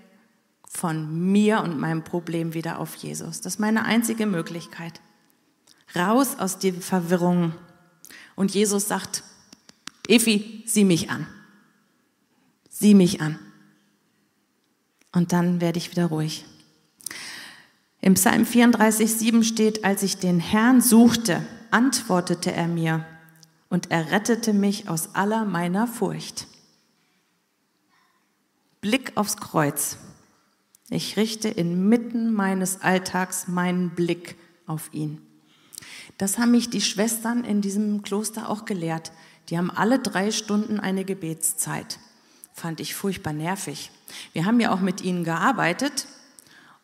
von 0.76 1.32
mir 1.32 1.62
und 1.62 1.78
meinem 1.80 2.04
Problem 2.04 2.54
wieder 2.54 2.78
auf 2.78 2.94
Jesus. 2.96 3.40
Das 3.40 3.54
ist 3.54 3.58
meine 3.60 3.84
einzige 3.84 4.26
Möglichkeit. 4.26 5.00
Raus 5.94 6.36
aus 6.38 6.58
den 6.58 6.82
Verwirrungen. 6.82 7.54
Und 8.34 8.52
Jesus 8.52 8.86
sagt, 8.86 9.24
Efi, 10.06 10.62
sieh 10.66 10.84
mich 10.84 11.10
an. 11.10 11.26
Sieh 12.68 12.94
mich 12.94 13.20
an. 13.20 13.38
Und 15.12 15.32
dann 15.32 15.60
werde 15.60 15.78
ich 15.78 15.90
wieder 15.90 16.06
ruhig. 16.06 16.44
Im 18.02 18.14
Psalm 18.14 18.42
34,7 18.42 19.42
steht, 19.42 19.84
als 19.84 20.02
ich 20.02 20.18
den 20.18 20.38
Herrn 20.38 20.82
suchte, 20.82 21.42
antwortete 21.70 22.52
er 22.52 22.68
mir 22.68 23.04
und 23.68 23.90
er 23.90 24.12
rettete 24.12 24.52
mich 24.52 24.88
aus 24.88 25.14
aller 25.14 25.44
meiner 25.44 25.86
Furcht. 25.86 26.46
Blick 28.80 29.16
aufs 29.16 29.38
Kreuz. 29.38 29.98
Ich 30.88 31.16
richte 31.16 31.48
inmitten 31.48 32.32
meines 32.32 32.80
Alltags 32.80 33.48
meinen 33.48 33.90
Blick 33.90 34.36
auf 34.66 34.90
ihn. 34.92 35.20
Das 36.18 36.38
haben 36.38 36.52
mich 36.52 36.70
die 36.70 36.80
Schwestern 36.80 37.44
in 37.44 37.60
diesem 37.60 38.02
Kloster 38.02 38.48
auch 38.48 38.64
gelehrt. 38.64 39.12
Die 39.48 39.58
haben 39.58 39.70
alle 39.70 39.98
drei 39.98 40.30
Stunden 40.30 40.80
eine 40.80 41.04
Gebetszeit. 41.04 41.98
Fand 42.52 42.80
ich 42.80 42.94
furchtbar 42.94 43.32
nervig. 43.32 43.90
Wir 44.32 44.46
haben 44.46 44.60
ja 44.60 44.72
auch 44.72 44.80
mit 44.80 45.02
ihnen 45.02 45.24
gearbeitet 45.24 46.06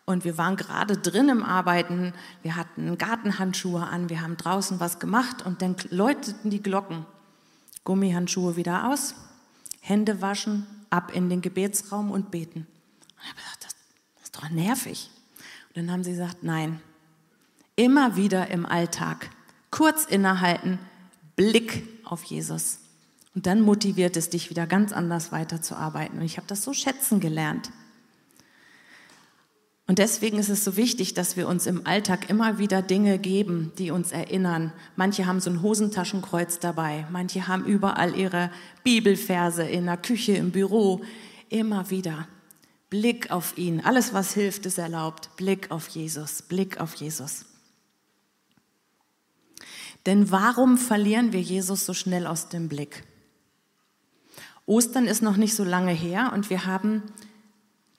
und 0.04 0.24
wir 0.24 0.36
waren 0.36 0.56
gerade 0.56 0.98
drin 0.98 1.28
im 1.28 1.42
Arbeiten. 1.42 2.12
Wir 2.42 2.56
hatten 2.56 2.98
Gartenhandschuhe 2.98 3.82
an, 3.82 4.10
wir 4.10 4.20
haben 4.20 4.36
draußen 4.36 4.80
was 4.80 4.98
gemacht 4.98 5.46
und 5.46 5.62
dann 5.62 5.76
läuteten 5.90 6.50
die 6.50 6.62
Glocken. 6.62 7.06
Gummihandschuhe 7.84 8.56
wieder 8.56 8.90
aus, 8.90 9.14
Hände 9.80 10.20
waschen, 10.20 10.66
ab 10.90 11.12
in 11.14 11.30
den 11.30 11.40
Gebetsraum 11.40 12.10
und 12.10 12.30
beten. 12.30 12.60
Und 12.60 13.22
ich 13.22 13.28
habe 13.28 13.40
gedacht, 13.40 13.61
doch 14.42 14.50
nervig. 14.50 15.10
Und 15.68 15.76
dann 15.76 15.90
haben 15.90 16.04
sie 16.04 16.12
gesagt, 16.12 16.42
nein, 16.42 16.80
immer 17.76 18.16
wieder 18.16 18.48
im 18.50 18.66
Alltag, 18.66 19.30
kurz 19.70 20.04
innehalten, 20.04 20.78
Blick 21.36 21.88
auf 22.04 22.24
Jesus. 22.24 22.78
Und 23.34 23.46
dann 23.46 23.62
motiviert 23.62 24.16
es 24.16 24.28
dich 24.28 24.50
wieder 24.50 24.66
ganz 24.66 24.92
anders 24.92 25.32
weiterzuarbeiten. 25.32 26.18
Und 26.18 26.24
ich 26.24 26.36
habe 26.36 26.46
das 26.46 26.62
so 26.62 26.74
schätzen 26.74 27.20
gelernt. 27.20 27.70
Und 29.86 29.98
deswegen 29.98 30.38
ist 30.38 30.48
es 30.48 30.64
so 30.64 30.76
wichtig, 30.76 31.14
dass 31.14 31.36
wir 31.36 31.48
uns 31.48 31.66
im 31.66 31.86
Alltag 31.86 32.30
immer 32.30 32.58
wieder 32.58 32.82
Dinge 32.82 33.18
geben, 33.18 33.72
die 33.78 33.90
uns 33.90 34.12
erinnern. 34.12 34.72
Manche 34.96 35.26
haben 35.26 35.40
so 35.40 35.50
ein 35.50 35.62
Hosentaschenkreuz 35.62 36.60
dabei, 36.60 37.06
manche 37.10 37.48
haben 37.48 37.64
überall 37.64 38.16
ihre 38.16 38.50
Bibelverse 38.84 39.64
in 39.64 39.86
der 39.86 39.96
Küche, 39.96 40.32
im 40.32 40.50
Büro. 40.50 41.02
Immer 41.48 41.90
wieder 41.90 42.28
Blick 42.92 43.30
auf 43.30 43.56
ihn. 43.56 43.80
Alles, 43.80 44.12
was 44.12 44.34
hilft, 44.34 44.66
ist 44.66 44.76
erlaubt. 44.76 45.34
Blick 45.38 45.70
auf 45.70 45.88
Jesus, 45.88 46.42
Blick 46.42 46.78
auf 46.78 46.94
Jesus. 46.96 47.46
Denn 50.04 50.30
warum 50.30 50.76
verlieren 50.76 51.32
wir 51.32 51.40
Jesus 51.40 51.86
so 51.86 51.94
schnell 51.94 52.26
aus 52.26 52.50
dem 52.50 52.68
Blick? 52.68 53.04
Ostern 54.66 55.06
ist 55.06 55.22
noch 55.22 55.38
nicht 55.38 55.54
so 55.54 55.64
lange 55.64 55.92
her 55.92 56.32
und 56.34 56.50
wir 56.50 56.66
haben 56.66 57.02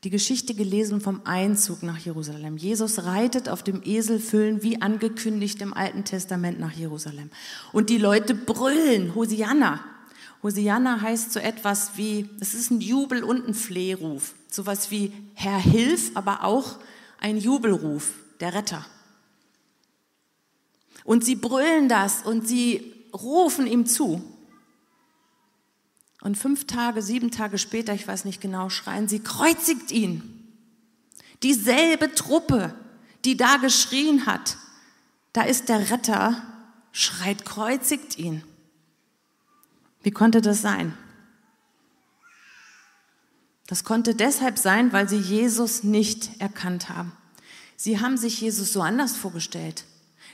die 0.03 0.11
Geschichte 0.11 0.53
gelesen 0.53 1.01
vom 1.01 1.21
Einzug 1.23 1.81
nach 1.81 1.97
Jerusalem. 1.97 2.57
Jesus 2.57 3.03
reitet 3.03 3.49
auf 3.49 3.63
dem 3.63 3.81
Eselfüllen 3.83 4.61
wie 4.61 4.79
angekündigt 4.79 5.59
im 5.63 5.73
Alten 5.73 6.03
Testament 6.03 6.59
nach 6.59 6.73
Jerusalem. 6.73 7.31
Und 7.71 7.89
die 7.89 7.97
Leute 7.97 8.35
brüllen, 8.35 9.15
Hosianna. 9.15 9.83
Hosianna 10.43 10.99
heißt 10.99 11.31
so 11.31 11.39
etwas 11.39 11.95
wie, 11.95 12.29
es 12.41 12.53
ist 12.53 12.69
ein 12.69 12.81
Jubel 12.81 13.23
und 13.23 13.47
ein 13.47 13.53
Flehruf. 13.53 14.35
Sowas 14.51 14.91
wie 14.91 15.13
Herr 15.33 15.57
hilf, 15.57 16.11
aber 16.15 16.43
auch 16.43 16.77
ein 17.19 17.37
Jubelruf, 17.37 18.13
der 18.41 18.53
Retter. 18.53 18.85
Und 21.05 21.23
sie 21.23 21.35
brüllen 21.35 21.87
das 21.87 22.23
und 22.23 22.47
sie 22.47 22.93
rufen 23.13 23.67
ihm 23.67 23.85
zu. 23.85 24.21
Und 26.21 26.37
fünf 26.37 26.67
Tage, 26.67 27.01
sieben 27.01 27.31
Tage 27.31 27.57
später, 27.57 27.93
ich 27.93 28.07
weiß 28.07 28.25
nicht 28.25 28.41
genau, 28.41 28.69
schreien 28.69 29.07
sie, 29.07 29.19
kreuzigt 29.19 29.91
ihn. 29.91 30.47
Dieselbe 31.41 32.13
Truppe, 32.15 32.73
die 33.25 33.37
da 33.37 33.57
geschrien 33.57 34.25
hat, 34.25 34.57
da 35.33 35.43
ist 35.43 35.67
der 35.67 35.89
Retter, 35.89 36.41
schreit, 36.91 37.45
kreuzigt 37.45 38.17
ihn. 38.17 38.43
Wie 40.03 40.11
konnte 40.11 40.41
das 40.41 40.61
sein? 40.61 40.93
Das 43.67 43.83
konnte 43.83 44.13
deshalb 44.13 44.59
sein, 44.59 44.93
weil 44.93 45.09
sie 45.09 45.17
Jesus 45.17 45.83
nicht 45.83 46.39
erkannt 46.39 46.89
haben. 46.89 47.13
Sie 47.75 47.99
haben 47.99 48.17
sich 48.17 48.39
Jesus 48.39 48.73
so 48.73 48.81
anders 48.81 49.15
vorgestellt. 49.15 49.85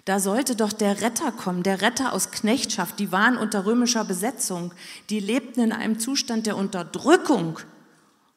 Da 0.05 0.19
sollte 0.19 0.55
doch 0.55 0.73
der 0.73 1.01
Retter 1.01 1.32
kommen, 1.32 1.63
der 1.63 1.82
Retter 1.82 2.13
aus 2.13 2.32
Knechtschaft. 2.32 2.99
Die 2.99 3.12
waren 3.12 3.38
unter 3.38 3.65
römischer 3.65 4.03
Besetzung. 4.03 4.73
Die 5.10 5.19
lebten 5.19 5.62
in 5.62 5.71
einem 5.71 5.99
Zustand 5.99 6.47
der 6.47 6.58
Unterdrückung. 6.58 7.60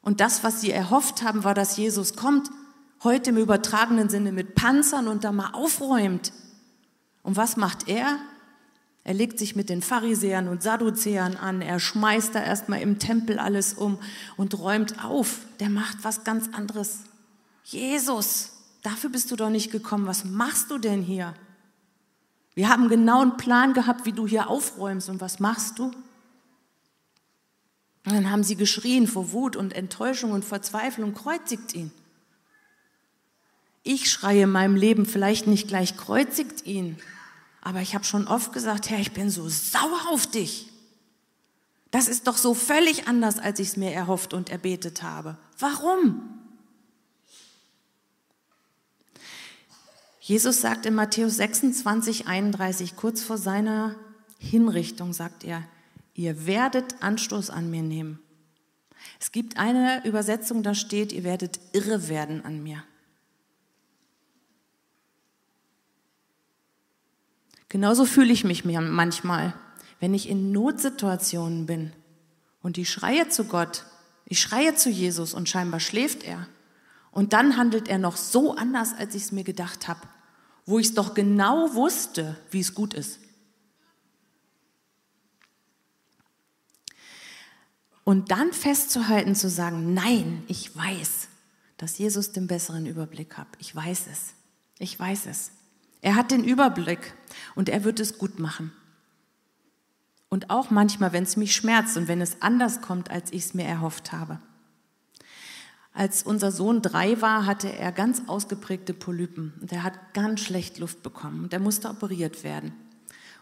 Und 0.01 0.19
das, 0.19 0.43
was 0.43 0.61
sie 0.61 0.71
erhofft 0.71 1.23
haben, 1.23 1.43
war, 1.43 1.53
dass 1.53 1.77
Jesus 1.77 2.15
kommt, 2.15 2.49
heute 3.03 3.31
im 3.31 3.37
übertragenen 3.37 4.09
Sinne 4.09 4.31
mit 4.31 4.55
Panzern 4.55 5.07
und 5.07 5.23
da 5.23 5.31
mal 5.31 5.51
aufräumt. 5.53 6.31
Und 7.23 7.37
was 7.37 7.57
macht 7.57 7.87
er? 7.87 8.19
Er 9.05 9.13
legt 9.13 9.37
sich 9.37 9.55
mit 9.55 9.69
den 9.69 9.81
Pharisäern 9.81 10.47
und 10.47 10.63
Sadduzäern 10.63 11.35
an, 11.35 11.61
er 11.61 11.79
schmeißt 11.79 12.35
da 12.35 12.41
erstmal 12.41 12.81
im 12.81 12.99
Tempel 12.99 13.37
alles 13.37 13.73
um 13.73 13.99
und 14.37 14.57
räumt 14.57 15.03
auf. 15.03 15.39
Der 15.59 15.69
macht 15.69 16.03
was 16.03 16.23
ganz 16.23 16.49
anderes. 16.53 16.99
Jesus, 17.65 18.51
dafür 18.81 19.09
bist 19.09 19.29
du 19.29 19.35
doch 19.35 19.49
nicht 19.49 19.71
gekommen. 19.71 20.07
Was 20.07 20.23
machst 20.23 20.71
du 20.71 20.77
denn 20.77 21.01
hier? 21.01 21.33
Wir 22.55 22.69
haben 22.69 22.87
genau 22.87 23.21
einen 23.21 23.35
Plan 23.35 23.73
gehabt, 23.73 24.05
wie 24.05 24.13
du 24.13 24.27
hier 24.27 24.49
aufräumst 24.49 25.09
und 25.09 25.19
was 25.19 25.39
machst 25.39 25.79
du? 25.79 25.85
Und 28.05 28.13
dann 28.13 28.29
haben 28.29 28.43
sie 28.43 28.55
geschrien 28.55 29.07
vor 29.07 29.31
Wut 29.31 29.55
und 29.55 29.73
Enttäuschung 29.73 30.31
und 30.31 30.45
Verzweiflung, 30.45 31.13
kreuzigt 31.13 31.73
ihn. 31.73 31.91
Ich 33.81 34.09
schreie 34.09 34.43
in 34.43 34.51
meinem 34.51 34.75
Leben 34.75 35.05
vielleicht 35.05 35.47
nicht 35.47 35.67
gleich, 35.67 35.97
kreuzigt 35.97 36.65
ihn, 36.65 36.97
aber 37.63 37.81
ich 37.81 37.95
habe 37.95 38.03
schon 38.03 38.27
oft 38.27 38.51
gesagt, 38.51 38.89
Herr, 38.89 38.99
ich 38.99 39.13
bin 39.13 39.29
so 39.29 39.47
sauer 39.47 40.09
auf 40.09 40.27
dich. 40.27 40.67
Das 41.91 42.09
ist 42.09 42.27
doch 42.27 42.37
so 42.37 42.53
völlig 42.53 43.07
anders, 43.07 43.39
als 43.39 43.59
ich 43.59 43.69
es 43.69 43.77
mir 43.77 43.91
erhofft 43.91 44.33
und 44.33 44.49
erbetet 44.49 45.01
habe. 45.01 45.37
Warum? 45.59 46.21
Jesus 50.19 50.59
sagt 50.59 50.85
in 50.85 50.93
Matthäus 50.93 51.37
26, 51.37 52.27
31, 52.27 52.97
kurz 52.97 53.23
vor 53.23 53.37
seiner 53.37 53.95
Hinrichtung, 54.39 55.13
sagt 55.13 55.45
er, 55.45 55.63
ihr 56.15 56.45
werdet 56.45 57.01
Anstoß 57.01 57.49
an 57.49 57.69
mir 57.69 57.81
nehmen. 57.81 58.19
Es 59.21 59.31
gibt 59.31 59.57
eine 59.57 60.05
Übersetzung, 60.05 60.63
da 60.63 60.75
steht, 60.75 61.13
ihr 61.13 61.23
werdet 61.23 61.61
irre 61.71 62.09
werden 62.09 62.43
an 62.43 62.61
mir. 62.61 62.83
Genauso 67.73 68.05
fühle 68.05 68.31
ich 68.31 68.43
mich 68.43 68.65
manchmal, 68.65 69.55
wenn 69.99 70.13
ich 70.13 70.29
in 70.29 70.51
Notsituationen 70.51 71.65
bin 71.65 71.91
und 72.61 72.77
ich 72.77 72.91
schreie 72.91 73.29
zu 73.29 73.45
Gott, 73.45 73.85
ich 74.25 74.39
schreie 74.39 74.75
zu 74.75 74.91
Jesus 74.91 75.33
und 75.33 75.49
scheinbar 75.49 75.79
schläft 75.79 76.23
er. 76.23 76.47
Und 77.09 77.33
dann 77.33 77.57
handelt 77.57 77.87
er 77.87 77.97
noch 77.97 78.15
so 78.15 78.55
anders, 78.55 78.93
als 78.95 79.15
ich 79.15 79.23
es 79.23 79.31
mir 79.31 79.43
gedacht 79.43 79.87
habe, 79.87 80.01
wo 80.67 80.77
ich 80.77 80.89
es 80.89 80.93
doch 80.93 81.15
genau 81.15 81.73
wusste, 81.73 82.37
wie 82.51 82.59
es 82.59 82.75
gut 82.75 82.93
ist. 82.93 83.17
Und 88.03 88.29
dann 88.29 88.53
festzuhalten, 88.53 89.33
zu 89.33 89.49
sagen, 89.49 89.95
nein, 89.95 90.43
ich 90.47 90.75
weiß, 90.75 91.27
dass 91.77 91.97
Jesus 91.97 92.33
den 92.33 92.45
besseren 92.45 92.85
Überblick 92.85 93.35
hat. 93.35 93.47
Ich 93.57 93.75
weiß 93.75 94.05
es. 94.11 94.35
Ich 94.77 94.99
weiß 94.99 95.25
es. 95.25 95.49
Er 96.03 96.15
hat 96.15 96.31
den 96.31 96.43
Überblick 96.43 97.13
und 97.55 97.69
er 97.69 97.85
wird 97.85 98.01
es 98.01 98.17
gut 98.17 98.37
machen. 98.37 98.73
Und 100.27 100.49
auch 100.49 100.69
manchmal, 100.69 101.13
wenn 101.13 101.23
es 101.23 101.37
mich 101.37 101.55
schmerzt 101.55 101.95
und 101.95 102.09
wenn 102.09 102.19
es 102.19 102.41
anders 102.41 102.81
kommt, 102.81 103.09
als 103.09 103.31
ich 103.31 103.43
es 103.43 103.53
mir 103.53 103.63
erhofft 103.63 104.11
habe. 104.11 104.39
Als 105.93 106.21
unser 106.21 106.51
Sohn 106.51 106.81
drei 106.81 107.21
war, 107.21 107.45
hatte 107.45 107.71
er 107.71 107.93
ganz 107.93 108.23
ausgeprägte 108.27 108.93
Polypen 108.93 109.53
und 109.61 109.71
er 109.71 109.83
hat 109.83 110.13
ganz 110.13 110.41
schlecht 110.41 110.77
Luft 110.77 111.03
bekommen 111.03 111.43
und 111.43 111.53
er 111.53 111.59
musste 111.59 111.89
operiert 111.89 112.43
werden. 112.43 112.73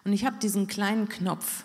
Und 0.03 0.13
ich 0.13 0.23
habe 0.25 0.37
diesen 0.37 0.67
kleinen 0.67 1.09
Knopf 1.09 1.63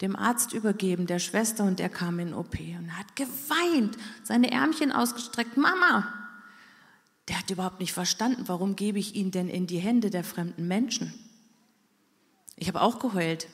dem 0.00 0.14
Arzt 0.14 0.52
übergeben, 0.52 1.06
der 1.06 1.18
Schwester, 1.18 1.64
und 1.64 1.80
er 1.80 1.88
kam 1.88 2.20
in 2.20 2.34
OP 2.34 2.56
und 2.58 2.96
hat 2.96 3.16
geweint, 3.16 3.98
seine 4.22 4.52
Ärmchen 4.52 4.92
ausgestreckt, 4.92 5.56
Mama, 5.56 6.19
der 7.30 7.38
hat 7.38 7.48
überhaupt 7.48 7.78
nicht 7.78 7.92
verstanden, 7.92 8.48
warum 8.48 8.74
gebe 8.74 8.98
ich 8.98 9.14
ihn 9.14 9.30
denn 9.30 9.48
in 9.48 9.68
die 9.68 9.78
Hände 9.78 10.10
der 10.10 10.24
fremden 10.24 10.66
Menschen. 10.66 11.14
Ich 12.56 12.66
habe 12.66 12.80
auch 12.80 12.98
geheult. 12.98 13.46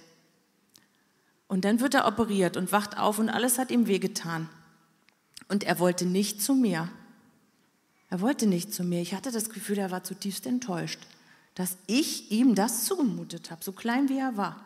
Und 1.46 1.66
dann 1.66 1.80
wird 1.80 1.92
er 1.92 2.06
operiert 2.06 2.56
und 2.56 2.72
wacht 2.72 2.96
auf 2.96 3.18
und 3.18 3.28
alles 3.28 3.58
hat 3.58 3.70
ihm 3.70 3.86
wehgetan. 3.86 4.48
Und 5.48 5.62
er 5.62 5.78
wollte 5.78 6.06
nicht 6.06 6.40
zu 6.40 6.54
mir. 6.54 6.88
Er 8.08 8.22
wollte 8.22 8.46
nicht 8.46 8.72
zu 8.72 8.82
mir. 8.82 9.02
Ich 9.02 9.12
hatte 9.12 9.30
das 9.30 9.50
Gefühl, 9.50 9.76
er 9.76 9.90
war 9.90 10.02
zutiefst 10.02 10.46
enttäuscht, 10.46 11.00
dass 11.54 11.76
ich 11.86 12.30
ihm 12.30 12.54
das 12.54 12.86
zugemutet 12.86 13.50
habe, 13.50 13.62
so 13.62 13.72
klein 13.72 14.08
wie 14.08 14.18
er 14.18 14.38
war. 14.38 14.58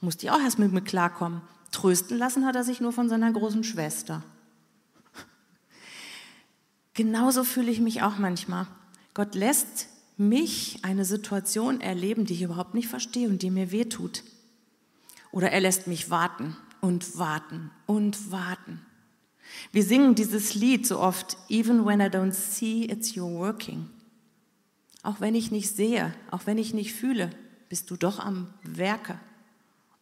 Musste 0.00 0.26
ich 0.26 0.32
auch 0.32 0.40
erst 0.40 0.58
mit 0.58 0.72
mir 0.72 0.82
klarkommen. 0.82 1.42
Trösten 1.70 2.18
lassen 2.18 2.44
hat 2.44 2.56
er 2.56 2.64
sich 2.64 2.80
nur 2.80 2.92
von 2.92 3.08
seiner 3.08 3.32
großen 3.32 3.62
Schwester. 3.62 4.24
Genauso 6.94 7.44
fühle 7.44 7.70
ich 7.70 7.80
mich 7.80 8.02
auch 8.02 8.18
manchmal. 8.18 8.66
Gott 9.14 9.34
lässt 9.34 9.88
mich 10.16 10.78
eine 10.82 11.04
Situation 11.04 11.80
erleben, 11.80 12.26
die 12.26 12.34
ich 12.34 12.42
überhaupt 12.42 12.74
nicht 12.74 12.88
verstehe 12.88 13.28
und 13.28 13.42
die 13.42 13.50
mir 13.50 13.70
wehtut. 13.70 14.22
Oder 15.30 15.50
er 15.50 15.60
lässt 15.60 15.86
mich 15.86 16.10
warten 16.10 16.56
und 16.80 17.18
warten 17.18 17.70
und 17.86 18.30
warten. 18.30 18.80
Wir 19.70 19.84
singen 19.84 20.14
dieses 20.14 20.54
Lied 20.54 20.86
so 20.86 20.98
oft, 20.98 21.36
Even 21.48 21.84
when 21.84 22.00
I 22.00 22.04
don't 22.04 22.32
see, 22.32 22.84
it's 22.84 23.16
your 23.16 23.30
working. 23.30 23.88
Auch 25.02 25.20
wenn 25.20 25.34
ich 25.34 25.50
nicht 25.50 25.74
sehe, 25.74 26.14
auch 26.30 26.46
wenn 26.46 26.58
ich 26.58 26.74
nicht 26.74 26.92
fühle, 26.92 27.30
bist 27.68 27.90
du 27.90 27.96
doch 27.96 28.18
am 28.18 28.52
Werke. 28.62 29.18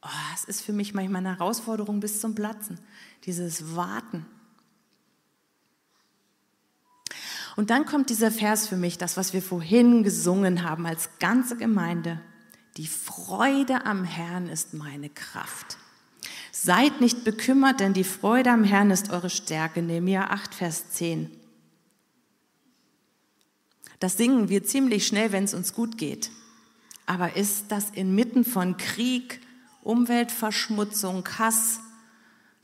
Oh, 0.02 0.08
es 0.34 0.44
ist 0.44 0.62
für 0.62 0.72
mich 0.72 0.94
manchmal 0.94 1.20
eine 1.24 1.38
Herausforderung 1.38 2.00
bis 2.00 2.20
zum 2.20 2.34
Platzen, 2.34 2.78
dieses 3.24 3.76
Warten. 3.76 4.26
Und 7.56 7.70
dann 7.70 7.84
kommt 7.84 8.10
dieser 8.10 8.30
Vers 8.30 8.68
für 8.68 8.76
mich, 8.76 8.98
das, 8.98 9.16
was 9.16 9.32
wir 9.32 9.42
vorhin 9.42 10.02
gesungen 10.02 10.62
haben 10.62 10.86
als 10.86 11.10
ganze 11.18 11.56
Gemeinde. 11.56 12.20
Die 12.76 12.86
Freude 12.86 13.84
am 13.84 14.04
Herrn 14.04 14.48
ist 14.48 14.74
meine 14.74 15.08
Kraft. 15.08 15.78
Seid 16.52 17.00
nicht 17.00 17.24
bekümmert, 17.24 17.80
denn 17.80 17.92
die 17.92 18.04
Freude 18.04 18.50
am 18.50 18.64
Herrn 18.64 18.90
ist 18.90 19.10
eure 19.10 19.30
Stärke. 19.30 19.82
Nehemiah 19.82 20.30
8, 20.30 20.54
Vers 20.54 20.90
10. 20.90 21.30
Das 23.98 24.16
singen 24.16 24.48
wir 24.48 24.64
ziemlich 24.64 25.06
schnell, 25.06 25.32
wenn 25.32 25.44
es 25.44 25.54
uns 25.54 25.74
gut 25.74 25.98
geht. 25.98 26.30
Aber 27.06 27.36
ist 27.36 27.66
das 27.68 27.90
inmitten 27.90 28.44
von 28.44 28.76
Krieg, 28.76 29.40
Umweltverschmutzung, 29.82 31.28
Hass, 31.38 31.80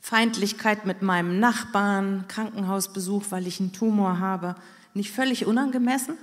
Feindlichkeit 0.07 0.85
mit 0.85 1.01
meinem 1.01 1.37
Nachbarn, 1.41 2.29
Krankenhausbesuch, 2.29 3.25
weil 3.29 3.45
ich 3.45 3.59
einen 3.59 3.73
Tumor 3.73 4.19
habe, 4.19 4.55
nicht 4.93 5.11
völlig 5.11 5.45
unangemessen? 5.45 6.17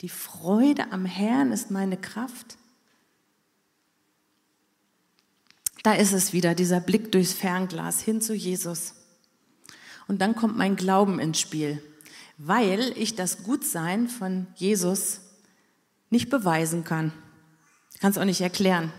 Die 0.00 0.08
Freude 0.08 0.90
am 0.90 1.04
Herrn 1.04 1.52
ist 1.52 1.70
meine 1.70 1.96
Kraft. 1.96 2.58
Da 5.84 5.92
ist 5.92 6.12
es 6.12 6.32
wieder, 6.32 6.56
dieser 6.56 6.80
Blick 6.80 7.12
durchs 7.12 7.32
Fernglas 7.32 8.00
hin 8.00 8.20
zu 8.20 8.34
Jesus. 8.34 8.94
Und 10.08 10.20
dann 10.20 10.34
kommt 10.34 10.58
mein 10.58 10.74
Glauben 10.74 11.20
ins 11.20 11.38
Spiel, 11.38 11.80
weil 12.38 12.92
ich 12.96 13.14
das 13.14 13.44
Gutsein 13.44 14.08
von 14.08 14.48
Jesus 14.56 15.20
nicht 16.10 16.28
beweisen 16.28 16.82
kann. 16.82 17.12
Ich 17.94 18.00
kann 18.00 18.10
es 18.10 18.18
auch 18.18 18.24
nicht 18.24 18.40
erklären, 18.40 18.92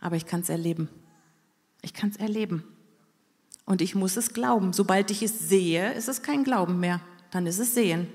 aber 0.00 0.16
ich 0.16 0.24
kann 0.24 0.40
es 0.40 0.48
erleben. 0.48 0.88
Ich 1.82 1.92
kann 1.92 2.08
es 2.08 2.16
erleben. 2.16 2.64
Und 3.68 3.82
ich 3.82 3.94
muss 3.94 4.16
es 4.16 4.32
glauben. 4.32 4.72
Sobald 4.72 5.10
ich 5.10 5.22
es 5.22 5.38
sehe, 5.48 5.92
ist 5.92 6.08
es 6.08 6.22
kein 6.22 6.42
Glauben 6.42 6.80
mehr 6.80 7.00
dann 7.30 7.46
ist 7.46 7.58
es 7.58 7.74
Sehen. 7.74 8.08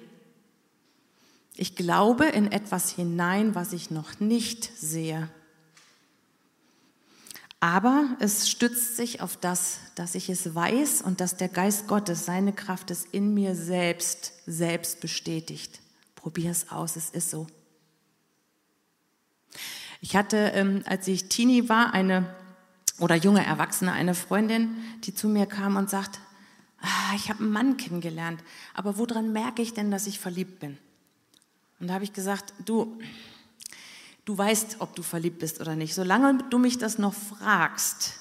Ich 1.56 1.76
glaube 1.76 2.26
in 2.26 2.52
etwas 2.52 2.90
hinein, 2.90 3.54
was 3.54 3.74
ich 3.74 3.92
noch 3.92 4.20
nicht 4.20 4.72
sehe. 4.76 5.30
Aber 7.60 8.18
es 8.20 8.50
stützt 8.50 8.98
sich 8.98 9.22
auf 9.22 9.38
das, 9.38 9.78
dass 9.96 10.16
ich 10.16 10.30
es 10.30 10.54
weiß 10.54 11.02
und 11.04 11.22
dass 11.22 11.38
der 11.38 11.48
Geist 11.48 11.88
Gottes, 11.88 12.26
seine 12.26 12.54
Kraft 12.54 12.92
es 12.92 13.06
in 13.06 13.34
mir 13.34 13.56
selbst, 13.56 14.34
selbst 14.46 15.00
bestätigt. 15.00 15.80
Probier 16.16 16.52
es 16.52 16.72
aus, 16.72 16.96
es 16.96 17.12
ist 17.12 17.30
so. 17.30 17.48
Ich 20.02 20.16
hatte, 20.16 20.38
ähm, 20.56 20.82
als 20.86 21.08
ich 21.08 21.30
Teenie 21.30 21.70
war, 21.70 21.94
eine 21.94 22.36
oder 23.04 23.16
junge 23.16 23.46
Erwachsene, 23.46 23.92
eine 23.92 24.16
Freundin, 24.16 24.76
die 25.04 25.14
zu 25.14 25.28
mir 25.28 25.46
kam 25.46 25.76
und 25.76 25.90
sagt, 25.90 26.20
ah, 26.80 27.16
ich 27.16 27.30
habe 27.30 27.44
einen 27.44 27.52
Mann 27.52 27.78
kennengelernt, 27.78 28.42
aber 28.74 28.98
woran 28.98 29.34
merke 29.34 29.62
ich 29.62 29.74
denn, 29.74 29.92
dass 29.92 30.08
ich 30.08 30.20
verliebt 30.20 30.60
bin? 30.60 30.78
Und 31.80 31.88
da 31.88 31.96
habe 31.96 32.04
ich 32.06 32.14
gesagt, 32.14 32.54
du, 32.66 32.98
Du 34.26 34.38
weißt, 34.38 34.78
ob 34.80 34.96
du 34.96 35.04
verliebt 35.04 35.40
bist 35.40 35.60
oder 35.60 35.76
nicht. 35.76 35.94
Solange 35.94 36.44
du 36.50 36.58
mich 36.58 36.78
das 36.78 36.98
noch 36.98 37.14
fragst, 37.14 38.14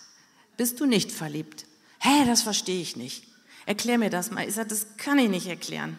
bist 0.57 0.81
du 0.81 0.87
nicht 0.87 1.13
verliebt. 1.13 1.67
Hä, 2.01 2.27
das 2.27 2.43
verstehe 2.43 2.83
ich 2.83 2.97
nicht. 2.97 3.25
Erklär 3.67 3.99
mir 3.99 4.11
das 4.11 4.33
mal. 4.33 4.47
Ich 4.47 4.55
sage, 4.55 4.69
das 4.69 4.97
kann 4.97 5.19
ich 5.19 5.31
nicht 5.31 5.47
erklären, 5.47 5.97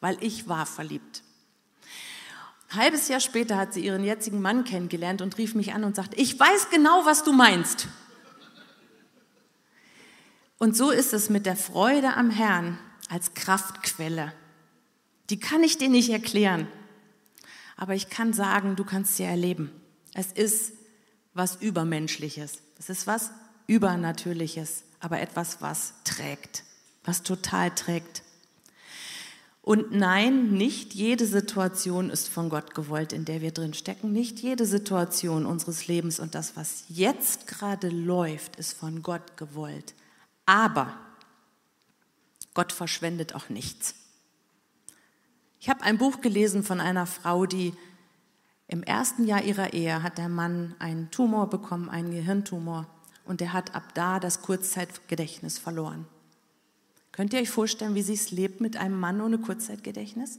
weil 0.00 0.16
ich 0.20 0.48
war 0.48 0.66
verliebt. 0.66 1.22
Ein 2.70 2.78
halbes 2.78 3.08
Jahr 3.08 3.18
später 3.18 3.56
hat 3.56 3.74
sie 3.74 3.84
ihren 3.84 4.04
jetzigen 4.04 4.40
Mann 4.40 4.62
kennengelernt 4.64 5.22
und 5.22 5.36
rief 5.38 5.56
mich 5.56 5.72
an 5.74 5.82
und 5.82 5.96
sagte, 5.96 6.16
ich 6.16 6.38
weiß 6.38 6.70
genau, 6.70 7.04
was 7.04 7.24
du 7.24 7.32
meinst. 7.32 7.88
Und 10.58 10.76
so 10.76 10.90
ist 10.90 11.12
es 11.12 11.30
mit 11.30 11.46
der 11.46 11.56
Freude 11.56 12.14
am 12.14 12.30
Herrn 12.30 12.78
als 13.08 13.34
Kraftquelle. 13.34 14.32
Die 15.30 15.40
kann 15.40 15.64
ich 15.64 15.78
dir 15.78 15.88
nicht 15.88 16.10
erklären, 16.10 16.68
aber 17.76 17.94
ich 17.94 18.08
kann 18.08 18.32
sagen, 18.32 18.76
du 18.76 18.84
kannst 18.84 19.16
sie 19.16 19.24
erleben. 19.24 19.72
Es 20.14 20.30
ist 20.30 20.72
was 21.34 21.56
Übermenschliches. 21.56 22.58
Es 22.78 22.88
ist 22.88 23.06
was 23.06 23.32
Übernatürliches, 23.66 24.84
aber 25.00 25.20
etwas, 25.20 25.60
was 25.60 25.94
trägt, 26.04 26.62
was 27.04 27.22
total 27.22 27.70
trägt. 27.70 28.22
Und 29.62 29.92
nein, 29.92 30.52
nicht 30.52 30.94
jede 30.94 31.26
Situation 31.26 32.08
ist 32.08 32.28
von 32.28 32.48
Gott 32.48 32.74
gewollt, 32.74 33.12
in 33.12 33.26
der 33.26 33.42
wir 33.42 33.52
drin 33.52 33.74
stecken. 33.74 34.12
Nicht 34.12 34.40
jede 34.40 34.64
Situation 34.64 35.44
unseres 35.44 35.86
Lebens 35.86 36.18
und 36.18 36.34
das, 36.34 36.56
was 36.56 36.84
jetzt 36.88 37.46
gerade 37.46 37.88
läuft, 37.88 38.56
ist 38.56 38.72
von 38.72 39.02
Gott 39.02 39.36
gewollt. 39.36 39.94
Aber 40.46 40.98
Gott 42.54 42.72
verschwendet 42.72 43.34
auch 43.34 43.48
nichts. 43.50 43.94
Ich 45.60 45.68
habe 45.68 45.82
ein 45.82 45.98
Buch 45.98 46.22
gelesen 46.22 46.62
von 46.62 46.80
einer 46.80 47.06
Frau, 47.06 47.44
die 47.44 47.74
im 48.66 48.82
ersten 48.82 49.26
Jahr 49.26 49.42
ihrer 49.42 49.74
Ehe 49.74 50.02
hat 50.02 50.16
der 50.16 50.28
Mann 50.28 50.74
einen 50.78 51.10
Tumor 51.10 51.50
bekommen, 51.50 51.90
einen 51.90 52.12
Gehirntumor, 52.12 52.86
und 53.24 53.40
der 53.40 53.52
hat 53.52 53.74
ab 53.74 53.94
da 53.94 54.18
das 54.18 54.42
Kurzzeitgedächtnis 54.42 55.58
verloren. 55.58 56.06
Könnt 57.20 57.34
ihr 57.34 57.40
euch 57.40 57.50
vorstellen, 57.50 57.94
wie 57.94 58.00
sie 58.00 58.14
es 58.14 58.30
lebt 58.30 58.62
mit 58.62 58.78
einem 58.78 58.98
Mann 58.98 59.20
ohne 59.20 59.36
Kurzzeitgedächtnis? 59.36 60.38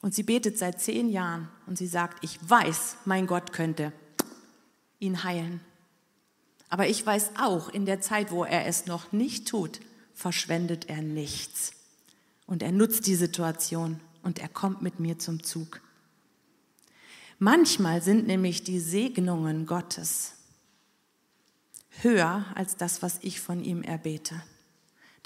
Und 0.00 0.14
sie 0.14 0.22
betet 0.22 0.56
seit 0.56 0.80
zehn 0.80 1.10
Jahren 1.10 1.48
und 1.66 1.76
sie 1.76 1.88
sagt, 1.88 2.22
ich 2.22 2.38
weiß, 2.48 2.98
mein 3.04 3.26
Gott 3.26 3.52
könnte 3.52 3.92
ihn 5.00 5.24
heilen. 5.24 5.60
Aber 6.68 6.86
ich 6.86 7.04
weiß 7.04 7.32
auch, 7.36 7.68
in 7.68 7.84
der 7.84 8.00
Zeit, 8.00 8.30
wo 8.30 8.44
er 8.44 8.66
es 8.66 8.86
noch 8.86 9.10
nicht 9.10 9.48
tut, 9.48 9.80
verschwendet 10.14 10.88
er 10.88 11.02
nichts. 11.02 11.72
Und 12.46 12.62
er 12.62 12.70
nutzt 12.70 13.08
die 13.08 13.16
Situation 13.16 13.98
und 14.22 14.38
er 14.38 14.48
kommt 14.48 14.82
mit 14.82 15.00
mir 15.00 15.18
zum 15.18 15.42
Zug. 15.42 15.80
Manchmal 17.40 18.02
sind 18.02 18.28
nämlich 18.28 18.62
die 18.62 18.78
Segnungen 18.78 19.66
Gottes 19.66 20.34
höher 22.02 22.44
als 22.54 22.76
das, 22.76 23.02
was 23.02 23.18
ich 23.22 23.40
von 23.40 23.64
ihm 23.64 23.82
erbete. 23.82 24.40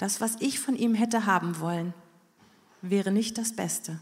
Das, 0.03 0.19
was 0.19 0.35
ich 0.41 0.59
von 0.59 0.75
ihm 0.75 0.95
hätte 0.95 1.27
haben 1.27 1.61
wollen, 1.61 1.93
wäre 2.81 3.09
nicht 3.09 3.37
das 3.37 3.55
Beste. 3.55 4.01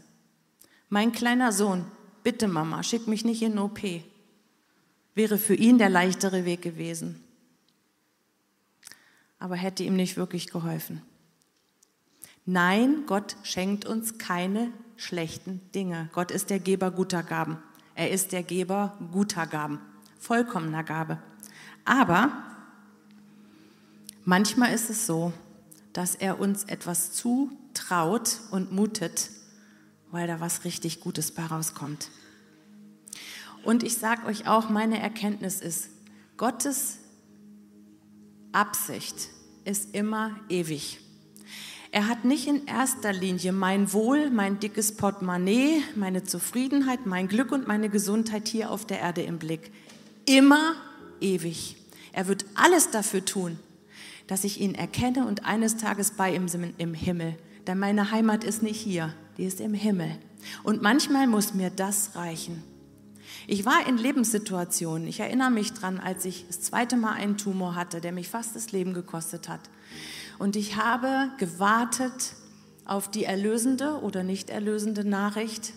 Mein 0.88 1.12
kleiner 1.12 1.52
Sohn, 1.52 1.84
bitte 2.24 2.48
Mama, 2.48 2.82
schick 2.82 3.06
mich 3.06 3.24
nicht 3.24 3.40
in 3.40 3.56
OP, 3.56 3.78
wäre 5.14 5.38
für 5.38 5.54
ihn 5.54 5.78
der 5.78 5.90
leichtere 5.90 6.44
Weg 6.44 6.60
gewesen, 6.60 7.22
aber 9.38 9.54
hätte 9.54 9.84
ihm 9.84 9.94
nicht 9.94 10.16
wirklich 10.16 10.50
geholfen. 10.50 11.02
Nein, 12.46 13.04
Gott 13.06 13.36
schenkt 13.44 13.84
uns 13.84 14.18
keine 14.18 14.72
schlechten 14.96 15.60
Dinge. 15.72 16.10
Gott 16.12 16.32
ist 16.32 16.50
der 16.50 16.58
Geber 16.58 16.90
guter 16.90 17.22
Gaben. 17.22 17.58
Er 17.94 18.10
ist 18.10 18.32
der 18.32 18.42
Geber 18.42 18.98
guter 19.12 19.46
Gaben, 19.46 19.78
vollkommener 20.18 20.82
Gabe. 20.82 21.22
Aber 21.84 22.42
manchmal 24.24 24.74
ist 24.74 24.90
es 24.90 25.06
so, 25.06 25.32
dass 25.92 26.14
er 26.14 26.40
uns 26.40 26.64
etwas 26.64 27.12
zutraut 27.12 28.38
und 28.50 28.72
mutet, 28.72 29.30
weil 30.10 30.26
da 30.26 30.40
was 30.40 30.64
richtig 30.64 31.00
Gutes 31.00 31.32
bei 31.32 31.44
rauskommt. 31.44 32.10
Und 33.64 33.82
ich 33.82 33.96
sage 33.96 34.26
euch 34.26 34.46
auch, 34.46 34.68
meine 34.68 35.00
Erkenntnis 35.00 35.60
ist, 35.60 35.88
Gottes 36.36 36.98
Absicht 38.52 39.28
ist 39.64 39.94
immer 39.94 40.36
ewig. 40.48 40.98
Er 41.94 42.08
hat 42.08 42.24
nicht 42.24 42.48
in 42.48 42.66
erster 42.66 43.12
Linie 43.12 43.52
mein 43.52 43.92
Wohl, 43.92 44.30
mein 44.30 44.58
dickes 44.58 44.96
Portemonnaie, 44.96 45.82
meine 45.94 46.24
Zufriedenheit, 46.24 47.04
mein 47.04 47.28
Glück 47.28 47.52
und 47.52 47.68
meine 47.68 47.90
Gesundheit 47.90 48.48
hier 48.48 48.70
auf 48.70 48.86
der 48.86 49.00
Erde 49.00 49.22
im 49.22 49.38
Blick. 49.38 49.70
Immer 50.24 50.74
ewig. 51.20 51.76
Er 52.12 52.28
wird 52.28 52.46
alles 52.54 52.90
dafür 52.90 53.24
tun, 53.24 53.58
dass 54.26 54.44
ich 54.44 54.60
ihn 54.60 54.74
erkenne 54.74 55.26
und 55.26 55.44
eines 55.44 55.76
Tages 55.76 56.12
bei 56.12 56.34
ihm 56.34 56.46
bin 56.46 56.74
im 56.78 56.94
Himmel. 56.94 57.36
Denn 57.66 57.78
meine 57.78 58.10
Heimat 58.10 58.44
ist 58.44 58.62
nicht 58.62 58.80
hier, 58.80 59.14
die 59.36 59.44
ist 59.44 59.60
im 59.60 59.74
Himmel. 59.74 60.18
Und 60.62 60.82
manchmal 60.82 61.26
muss 61.26 61.54
mir 61.54 61.70
das 61.70 62.16
reichen. 62.16 62.62
Ich 63.46 63.64
war 63.64 63.86
in 63.86 63.96
Lebenssituationen, 63.96 65.08
ich 65.08 65.20
erinnere 65.20 65.50
mich 65.50 65.72
dran, 65.72 65.98
als 65.98 66.24
ich 66.24 66.46
das 66.46 66.60
zweite 66.60 66.96
Mal 66.96 67.12
einen 67.12 67.36
Tumor 67.36 67.74
hatte, 67.74 68.00
der 68.00 68.12
mich 68.12 68.28
fast 68.28 68.54
das 68.54 68.72
Leben 68.72 68.94
gekostet 68.94 69.48
hat. 69.48 69.60
Und 70.38 70.56
ich 70.56 70.76
habe 70.76 71.30
gewartet 71.38 72.34
auf 72.84 73.10
die 73.10 73.24
erlösende 73.24 74.00
oder 74.00 74.22
nicht 74.22 74.50
erlösende 74.50 75.04
Nachricht, 75.04 75.72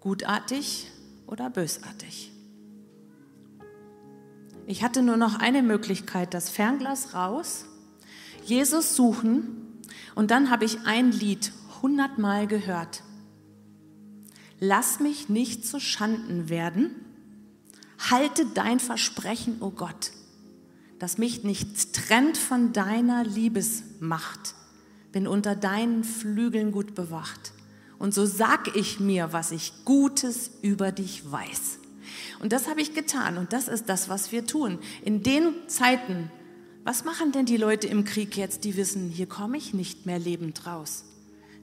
gutartig 0.00 0.86
oder 1.26 1.50
bösartig. 1.50 2.32
Ich 4.70 4.84
hatte 4.84 5.02
nur 5.02 5.16
noch 5.16 5.40
eine 5.40 5.64
Möglichkeit, 5.64 6.32
das 6.32 6.48
Fernglas 6.48 7.12
raus, 7.12 7.64
Jesus 8.44 8.94
suchen 8.94 9.80
und 10.14 10.30
dann 10.30 10.48
habe 10.48 10.64
ich 10.64 10.86
ein 10.86 11.10
Lied 11.10 11.52
hundertmal 11.82 12.46
gehört. 12.46 13.02
Lass 14.60 15.00
mich 15.00 15.28
nicht 15.28 15.66
zu 15.66 15.80
Schanden 15.80 16.48
werden, 16.48 16.92
halte 17.98 18.46
dein 18.46 18.78
Versprechen, 18.78 19.56
o 19.58 19.66
oh 19.66 19.70
Gott 19.72 20.12
das 21.00 21.18
mich 21.18 21.42
nicht 21.42 21.94
trennt 21.94 22.36
von 22.36 22.72
deiner 22.72 23.24
Liebesmacht, 23.24 24.54
bin 25.10 25.26
unter 25.26 25.56
deinen 25.56 26.04
Flügeln 26.04 26.70
gut 26.70 26.94
bewacht. 26.94 27.52
Und 27.98 28.14
so 28.14 28.24
sag 28.24 28.76
ich 28.76 29.00
mir, 29.00 29.32
was 29.32 29.50
ich 29.50 29.72
Gutes 29.84 30.50
über 30.62 30.92
dich 30.92 31.32
weiß. 31.32 31.79
Und 32.40 32.52
das 32.52 32.68
habe 32.68 32.80
ich 32.80 32.94
getan 32.94 33.36
und 33.36 33.52
das 33.52 33.68
ist 33.68 33.88
das, 33.88 34.08
was 34.08 34.32
wir 34.32 34.46
tun. 34.46 34.78
In 35.04 35.22
den 35.22 35.54
Zeiten, 35.68 36.30
was 36.84 37.04
machen 37.04 37.32
denn 37.32 37.44
die 37.44 37.58
Leute 37.58 37.86
im 37.86 38.04
Krieg 38.04 38.36
jetzt, 38.36 38.64
die 38.64 38.76
wissen, 38.76 39.10
hier 39.10 39.26
komme 39.26 39.58
ich 39.58 39.74
nicht 39.74 40.06
mehr 40.06 40.18
lebend 40.18 40.66
raus? 40.66 41.04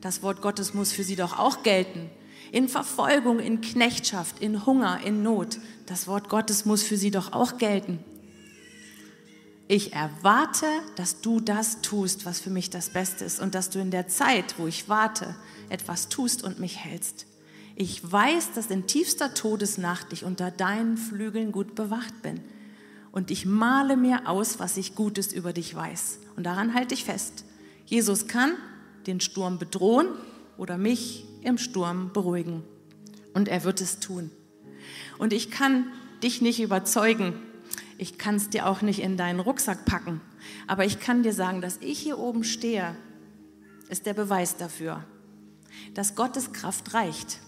Das 0.02 0.22
Wort 0.22 0.42
Gottes 0.42 0.76
muss 0.76 0.92
für 0.92 1.04
sie 1.04 1.16
doch 1.16 1.40
auch 1.40 1.64
gelten. 1.64 2.10
In 2.52 2.70
Verfolgung, 2.70 3.40
in 3.40 3.62
Knechtschaft, 3.62 4.40
in 4.40 4.66
Hunger, 4.68 5.02
in 5.04 5.24
Not. 5.24 5.58
Das 5.88 6.08
Wort 6.08 6.30
Gottes 6.30 6.66
muss 6.66 6.84
für 6.84 6.96
sie 6.96 7.12
doch 7.12 7.34
auch 7.34 7.58
gelten. 7.58 8.00
Ich 9.68 9.94
erwarte, 9.94 10.66
dass 10.96 11.20
du 11.20 11.42
das 11.42 11.82
tust, 11.82 12.26
was 12.26 12.40
für 12.40 12.52
mich 12.52 12.70
das 12.70 12.90
Beste 12.90 13.26
ist 13.26 13.42
und 13.42 13.54
dass 13.54 13.70
du 13.70 13.80
in 13.80 13.92
der 13.92 14.08
Zeit, 14.08 14.56
wo 14.58 14.68
ich 14.68 14.88
warte, 14.88 15.36
etwas 15.70 16.08
tust 16.08 16.44
und 16.44 16.60
mich 16.60 16.78
hältst. 16.78 17.26
Ich 17.80 18.12
weiß, 18.12 18.54
dass 18.54 18.72
in 18.72 18.88
tiefster 18.88 19.36
Todesnacht 19.36 20.12
ich 20.12 20.24
unter 20.24 20.50
deinen 20.50 20.98
Flügeln 20.98 21.52
gut 21.52 21.76
bewacht 21.76 22.24
bin. 22.24 22.42
Und 23.12 23.30
ich 23.30 23.46
male 23.46 23.98
mir 23.98 24.28
aus, 24.28 24.58
was 24.58 24.78
ich 24.78 24.96
Gutes 24.96 25.32
über 25.32 25.54
dich 25.54 25.76
weiß. 25.76 26.18
Und 26.36 26.44
daran 26.44 26.74
halte 26.74 26.96
ich 26.96 27.06
fest. 27.06 27.46
Jesus 27.86 28.26
kann 28.28 28.54
den 29.06 29.22
Sturm 29.22 29.60
bedrohen 29.60 30.08
oder 30.58 30.80
mich 30.80 31.28
im 31.44 31.60
Sturm 31.60 32.12
beruhigen. 32.14 32.64
Und 33.36 33.48
er 33.48 33.64
wird 33.64 33.80
es 33.80 34.00
tun. 34.00 34.32
Und 35.20 35.32
ich 35.32 35.52
kann 35.52 35.86
dich 36.24 36.42
nicht 36.42 36.60
überzeugen, 36.60 37.34
ich 38.00 38.18
kann 38.18 38.38
es 38.38 38.50
dir 38.50 38.66
auch 38.66 38.82
nicht 38.82 39.04
in 39.04 39.18
deinen 39.18 39.40
Rucksack 39.40 39.86
packen, 39.86 40.20
aber 40.66 40.84
ich 40.84 41.00
kann 41.00 41.22
dir 41.22 41.34
sagen, 41.34 41.62
dass 41.62 41.78
ich 41.82 42.00
hier 42.00 42.18
oben 42.18 42.44
stehe, 42.44 42.96
ist 43.88 44.08
der 44.08 44.16
Beweis 44.16 44.58
dafür, 44.58 45.04
dass 45.94 46.16
Gottes 46.16 46.54
Kraft 46.54 46.96
reicht. 46.96 47.40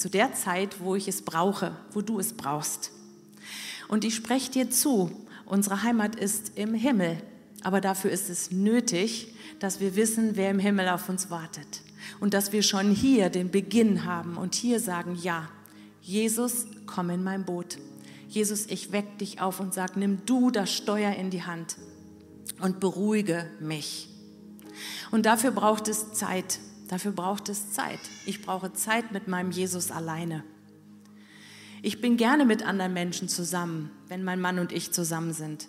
Zu 0.00 0.08
der 0.08 0.32
Zeit, 0.32 0.80
wo 0.80 0.94
ich 0.94 1.08
es 1.08 1.20
brauche, 1.20 1.76
wo 1.92 2.00
du 2.00 2.18
es 2.18 2.32
brauchst. 2.32 2.90
Und 3.86 4.02
ich 4.02 4.14
spreche 4.14 4.50
dir 4.50 4.70
zu, 4.70 5.10
unsere 5.44 5.82
Heimat 5.82 6.16
ist 6.16 6.52
im 6.54 6.72
Himmel, 6.72 7.22
aber 7.60 7.82
dafür 7.82 8.10
ist 8.10 8.30
es 8.30 8.50
nötig, 8.50 9.34
dass 9.58 9.78
wir 9.78 9.96
wissen, 9.96 10.36
wer 10.36 10.48
im 10.50 10.58
Himmel 10.58 10.88
auf 10.88 11.10
uns 11.10 11.28
wartet. 11.28 11.82
Und 12.18 12.32
dass 12.32 12.50
wir 12.50 12.62
schon 12.62 12.92
hier 12.92 13.28
den 13.28 13.50
Beginn 13.50 14.06
haben 14.06 14.38
und 14.38 14.54
hier 14.54 14.80
sagen, 14.80 15.18
ja, 15.20 15.50
Jesus, 16.00 16.66
komm 16.86 17.10
in 17.10 17.22
mein 17.22 17.44
Boot. 17.44 17.76
Jesus, 18.26 18.64
ich 18.68 18.92
weck 18.92 19.18
dich 19.18 19.42
auf 19.42 19.60
und 19.60 19.74
sag, 19.74 19.98
nimm 19.98 20.24
du 20.24 20.50
das 20.50 20.72
Steuer 20.72 21.12
in 21.12 21.28
die 21.28 21.42
Hand 21.42 21.76
und 22.62 22.80
beruhige 22.80 23.50
mich. 23.60 24.08
Und 25.10 25.26
dafür 25.26 25.50
braucht 25.50 25.88
es 25.88 26.14
Zeit. 26.14 26.58
Dafür 26.90 27.12
braucht 27.12 27.48
es 27.48 27.70
Zeit. 27.70 28.00
Ich 28.26 28.42
brauche 28.42 28.72
Zeit 28.72 29.12
mit 29.12 29.28
meinem 29.28 29.52
Jesus 29.52 29.92
alleine. 29.92 30.42
Ich 31.82 32.00
bin 32.00 32.16
gerne 32.16 32.44
mit 32.44 32.66
anderen 32.66 32.92
Menschen 32.92 33.28
zusammen, 33.28 33.92
wenn 34.08 34.24
mein 34.24 34.40
Mann 34.40 34.58
und 34.58 34.72
ich 34.72 34.90
zusammen 34.90 35.32
sind. 35.32 35.68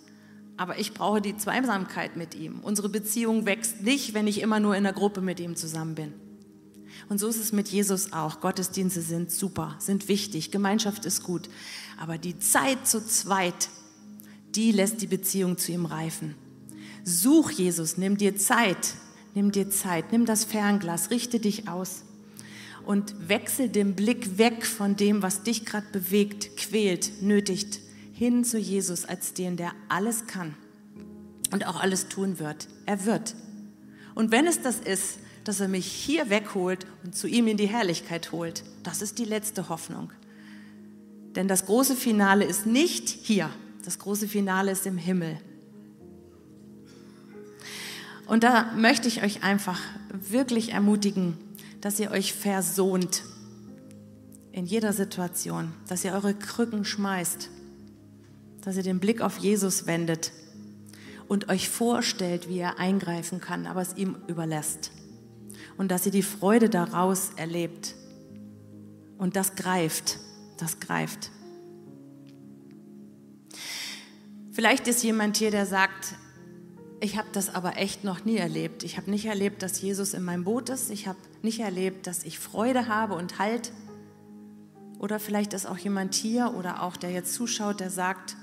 Aber 0.57 0.79
ich 0.79 0.95
brauche 0.95 1.21
die 1.21 1.37
Zweisamkeit 1.37 2.17
mit 2.17 2.33
ihm. 2.33 2.61
Unsere 2.61 2.89
Beziehung 2.89 3.45
wächst 3.45 3.83
nicht, 3.83 4.15
wenn 4.15 4.25
ich 4.25 4.41
immer 4.41 4.59
nur 4.59 4.75
in 4.75 4.83
der 4.83 4.93
Gruppe 4.93 5.21
mit 5.21 5.39
ihm 5.39 5.55
zusammen 5.55 5.93
bin. 5.93 6.13
Und 7.07 7.19
so 7.19 7.27
ist 7.27 7.39
es 7.39 7.51
mit 7.51 7.67
Jesus 7.67 8.13
auch. 8.13 8.41
Gottesdienste 8.41 9.01
sind 9.01 9.29
super, 9.29 9.75
sind 9.77 10.07
wichtig, 10.07 10.49
Gemeinschaft 10.49 11.05
ist 11.05 11.21
gut. 11.21 11.49
Aber 11.99 12.17
die 12.17 12.39
Zeit 12.39 12.87
zu 12.87 13.05
zweit, 13.05 13.69
die 14.55 14.71
lässt 14.71 15.03
die 15.03 15.07
Beziehung 15.07 15.59
zu 15.59 15.71
ihm 15.71 15.85
reifen. 15.85 16.33
Such 17.03 17.51
Jesus, 17.51 17.97
nimm 17.97 18.17
dir 18.17 18.35
Zeit, 18.37 18.95
nimm 19.33 19.51
dir 19.51 19.69
Zeit, 19.69 20.11
nimm 20.11 20.25
das 20.25 20.45
Fernglas, 20.45 21.09
richte 21.09 21.39
dich 21.39 21.67
aus 21.67 22.03
und 22.85 23.29
wechsel 23.29 23.69
den 23.69 23.95
Blick 23.95 24.37
weg 24.37 24.65
von 24.65 24.95
dem, 24.95 25.21
was 25.21 25.43
dich 25.43 25.65
gerade 25.65 25.87
bewegt, 25.91 26.57
quält, 26.57 27.21
nötigt, 27.21 27.79
hin 28.13 28.43
zu 28.43 28.57
Jesus 28.57 29.05
als 29.05 29.33
den, 29.33 29.57
der 29.57 29.73
alles 29.89 30.27
kann 30.27 30.55
und 31.51 31.65
auch 31.67 31.79
alles 31.79 32.07
tun 32.07 32.39
wird. 32.39 32.67
Er 32.85 33.05
wird. 33.05 33.35
Und 34.15 34.31
wenn 34.31 34.47
es 34.47 34.61
das 34.61 34.79
ist, 34.79 35.19
dass 35.43 35.59
er 35.59 35.67
mich 35.67 35.85
hier 35.85 36.29
wegholt 36.29 36.85
und 37.03 37.15
zu 37.15 37.27
ihm 37.27 37.47
in 37.47 37.57
die 37.57 37.67
Herrlichkeit 37.67 38.31
holt, 38.31 38.63
das 38.83 39.01
ist 39.01 39.17
die 39.17 39.25
letzte 39.25 39.69
Hoffnung. 39.69 40.11
Denn 41.35 41.47
das 41.47 41.65
große 41.65 41.95
Finale 41.95 42.45
ist 42.45 42.65
nicht 42.65 43.09
hier, 43.09 43.49
das 43.83 43.97
große 43.99 44.27
Finale 44.27 44.71
ist 44.71 44.85
im 44.85 44.97
Himmel. 44.97 45.39
Und 48.25 48.43
da 48.43 48.71
möchte 48.77 49.07
ich 49.07 49.23
euch 49.23 49.43
einfach 49.43 49.79
wirklich 50.11 50.71
ermutigen, 50.71 51.37
dass 51.81 51.99
ihr 51.99 52.11
euch 52.11 52.33
versöhnt 52.33 53.23
in 54.51 54.65
jeder 54.65 54.93
Situation, 54.93 55.73
dass 55.87 56.03
ihr 56.03 56.13
eure 56.13 56.33
Krücken 56.33 56.85
schmeißt, 56.85 57.49
dass 58.61 58.77
ihr 58.77 58.83
den 58.83 58.99
Blick 58.99 59.21
auf 59.21 59.37
Jesus 59.37 59.87
wendet 59.87 60.31
und 61.27 61.49
euch 61.49 61.69
vorstellt, 61.69 62.49
wie 62.49 62.59
er 62.59 62.77
eingreifen 62.77 63.39
kann, 63.39 63.65
aber 63.65 63.81
es 63.81 63.95
ihm 63.95 64.17
überlässt. 64.27 64.91
Und 65.77 65.89
dass 65.89 66.05
ihr 66.05 66.11
die 66.11 66.23
Freude 66.23 66.69
daraus 66.69 67.31
erlebt. 67.37 67.95
Und 69.17 69.35
das 69.35 69.55
greift, 69.55 70.19
das 70.57 70.79
greift. 70.79 71.31
Vielleicht 74.51 74.87
ist 74.87 75.03
jemand 75.03 75.37
hier, 75.37 75.51
der 75.51 75.65
sagt, 75.65 76.15
ich 77.01 77.17
habe 77.17 77.27
das 77.33 77.53
aber 77.53 77.77
echt 77.77 78.03
noch 78.03 78.25
nie 78.25 78.37
erlebt. 78.37 78.83
Ich 78.83 78.95
habe 78.95 79.09
nicht 79.09 79.25
erlebt, 79.25 79.63
dass 79.63 79.81
Jesus 79.81 80.13
in 80.13 80.23
meinem 80.23 80.43
Boot 80.43 80.69
ist. 80.69 80.91
Ich 80.91 81.07
habe 81.07 81.17
nicht 81.41 81.59
erlebt, 81.59 82.05
dass 82.05 82.23
ich 82.23 82.37
Freude 82.37 82.87
habe 82.87 83.15
und 83.15 83.39
Halt. 83.39 83.73
Oder 84.99 85.19
vielleicht 85.19 85.53
ist 85.53 85.65
auch 85.65 85.79
jemand 85.79 86.13
hier 86.13 86.53
oder 86.53 86.83
auch 86.83 86.95
der 86.95 87.09
jetzt 87.09 87.33
zuschaut, 87.33 87.79
der 87.79 87.89
sagt, 87.89 88.37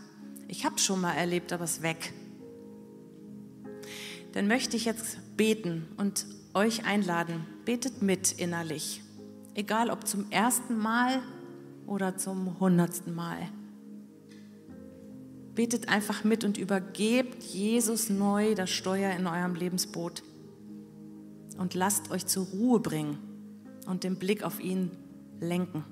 ich 0.48 0.64
habe 0.64 0.76
schon 0.80 1.00
mal 1.00 1.12
erlebt, 1.12 1.52
aber 1.52 1.62
es 1.62 1.74
ist 1.76 1.82
weg. 1.82 2.12
Dann 4.32 4.48
möchte 4.48 4.76
ich 4.76 4.84
jetzt 4.84 5.36
beten 5.36 5.86
und 5.96 6.26
euch 6.52 6.84
einladen. 6.84 7.46
Betet 7.64 8.02
mit 8.02 8.32
innerlich. 8.32 9.02
Egal 9.54 9.88
ob 9.88 10.04
zum 10.04 10.32
ersten 10.32 10.76
Mal 10.76 11.22
oder 11.86 12.16
zum 12.16 12.58
hundertsten 12.58 13.14
Mal. 13.14 13.38
Betet 15.58 15.88
einfach 15.88 16.22
mit 16.22 16.44
und 16.44 16.56
übergebt 16.56 17.42
Jesus 17.42 18.10
neu 18.10 18.54
das 18.54 18.70
Steuer 18.70 19.10
in 19.16 19.26
eurem 19.26 19.56
Lebensboot. 19.56 20.22
Und 21.58 21.74
lasst 21.74 22.12
euch 22.12 22.26
zur 22.26 22.46
Ruhe 22.46 22.78
bringen 22.78 23.18
und 23.84 24.04
den 24.04 24.20
Blick 24.20 24.44
auf 24.44 24.60
ihn 24.60 24.92
lenken. 25.40 25.82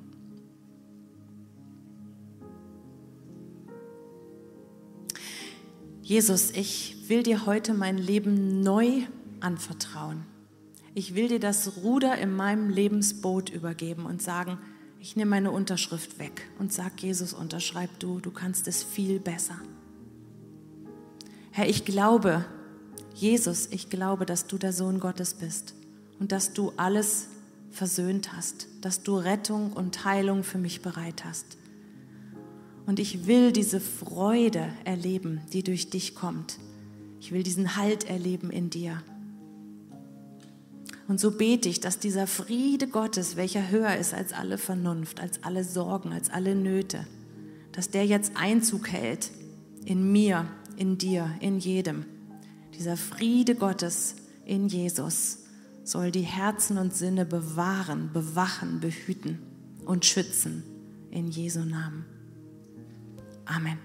Jesus, 6.01 6.53
ich 6.53 7.09
will 7.09 7.25
dir 7.25 7.45
heute 7.45 7.75
mein 7.75 7.99
Leben 7.99 8.61
neu 8.61 9.03
anvertrauen. 9.41 10.27
Ich 10.95 11.17
will 11.17 11.27
dir 11.27 11.41
das 11.41 11.79
Ruder 11.79 12.17
in 12.19 12.37
meinem 12.37 12.71
Lebensboot 12.71 13.51
übergeben 13.51 14.07
und 14.07 14.23
sagen, 14.23 14.59
ich 15.07 15.15
nehme 15.15 15.31
meine 15.31 15.53
Unterschrift 15.53 16.19
weg 16.19 16.49
und 16.59 16.73
sage, 16.73 16.95
Jesus, 16.99 17.33
unterschreib 17.33 17.97
du, 18.01 18.19
du 18.19 18.33
kannst 18.33 18.67
es 18.67 18.83
viel 18.83 19.21
besser. 19.21 19.55
Herr, 21.53 21.69
ich 21.69 21.85
glaube, 21.85 22.45
Jesus, 23.15 23.69
ich 23.71 23.89
glaube, 23.89 24.27
dass 24.27 24.49
du 24.49 24.59
der 24.59 24.73
Sohn 24.73 24.99
Gottes 24.99 25.35
bist 25.35 25.75
und 26.19 26.33
dass 26.33 26.55
du 26.55 26.73
alles 26.77 27.29
versöhnt 27.71 28.33
hast, 28.33 28.67
dass 28.81 29.05
du 29.05 29.17
Rettung 29.17 29.75
und 29.75 30.05
Heilung 30.05 30.43
für 30.43 30.59
mich 30.59 30.83
bereit 30.83 31.25
hast. 31.25 31.57
Und 32.85 32.99
ich 32.99 33.29
will 33.29 33.53
diese 33.53 33.79
Freude 33.79 34.67
erleben, 34.83 35.41
die 35.53 35.63
durch 35.63 35.89
dich 35.89 36.17
kommt. 36.17 36.59
Ich 37.21 37.31
will 37.31 37.45
diesen 37.45 37.77
Halt 37.77 38.11
erleben 38.11 38.51
in 38.51 38.71
dir. 38.71 39.01
Und 41.09 41.21
so 41.21 41.31
bete 41.31 41.69
ich, 41.69 41.81
dass 41.81 41.99
dieser 41.99 42.27
Friede 42.27 42.89
Gottes, 42.89 43.37
welcher 43.37 43.71
höher 43.71 43.97
ist 43.97 44.13
als 44.13 44.33
alle 44.33 44.59
Vernunft, 44.59 45.21
als 45.21 45.45
alle 45.45 45.63
Sorgen, 45.63 46.13
als 46.13 46.31
alle 46.31 46.55
Nöte, 46.55 47.07
dass 47.73 47.91
der 47.91 48.07
jetzt 48.07 48.33
Einzug 48.35 48.89
hält 48.89 49.31
in 49.85 50.11
mir, 50.11 50.47
in 50.77 50.99
dir, 50.99 51.31
in 51.41 51.59
jedem. 51.59 52.05
Dieser 52.75 52.97
Friede 52.97 53.55
Gottes 53.55 54.17
in 54.45 54.69
Jesus 54.69 55.39
soll 55.85 56.11
die 56.11 56.23
Herzen 56.23 56.79
und 56.79 56.95
Sinne 56.95 57.25
bewahren, 57.25 58.11
bewachen, 58.13 58.81
behüten 58.81 59.39
und 59.85 60.05
schützen 60.05 60.65
in 61.11 61.29
Jesu 61.29 61.61
Namen. 61.61 62.05
Amen. 63.45 63.79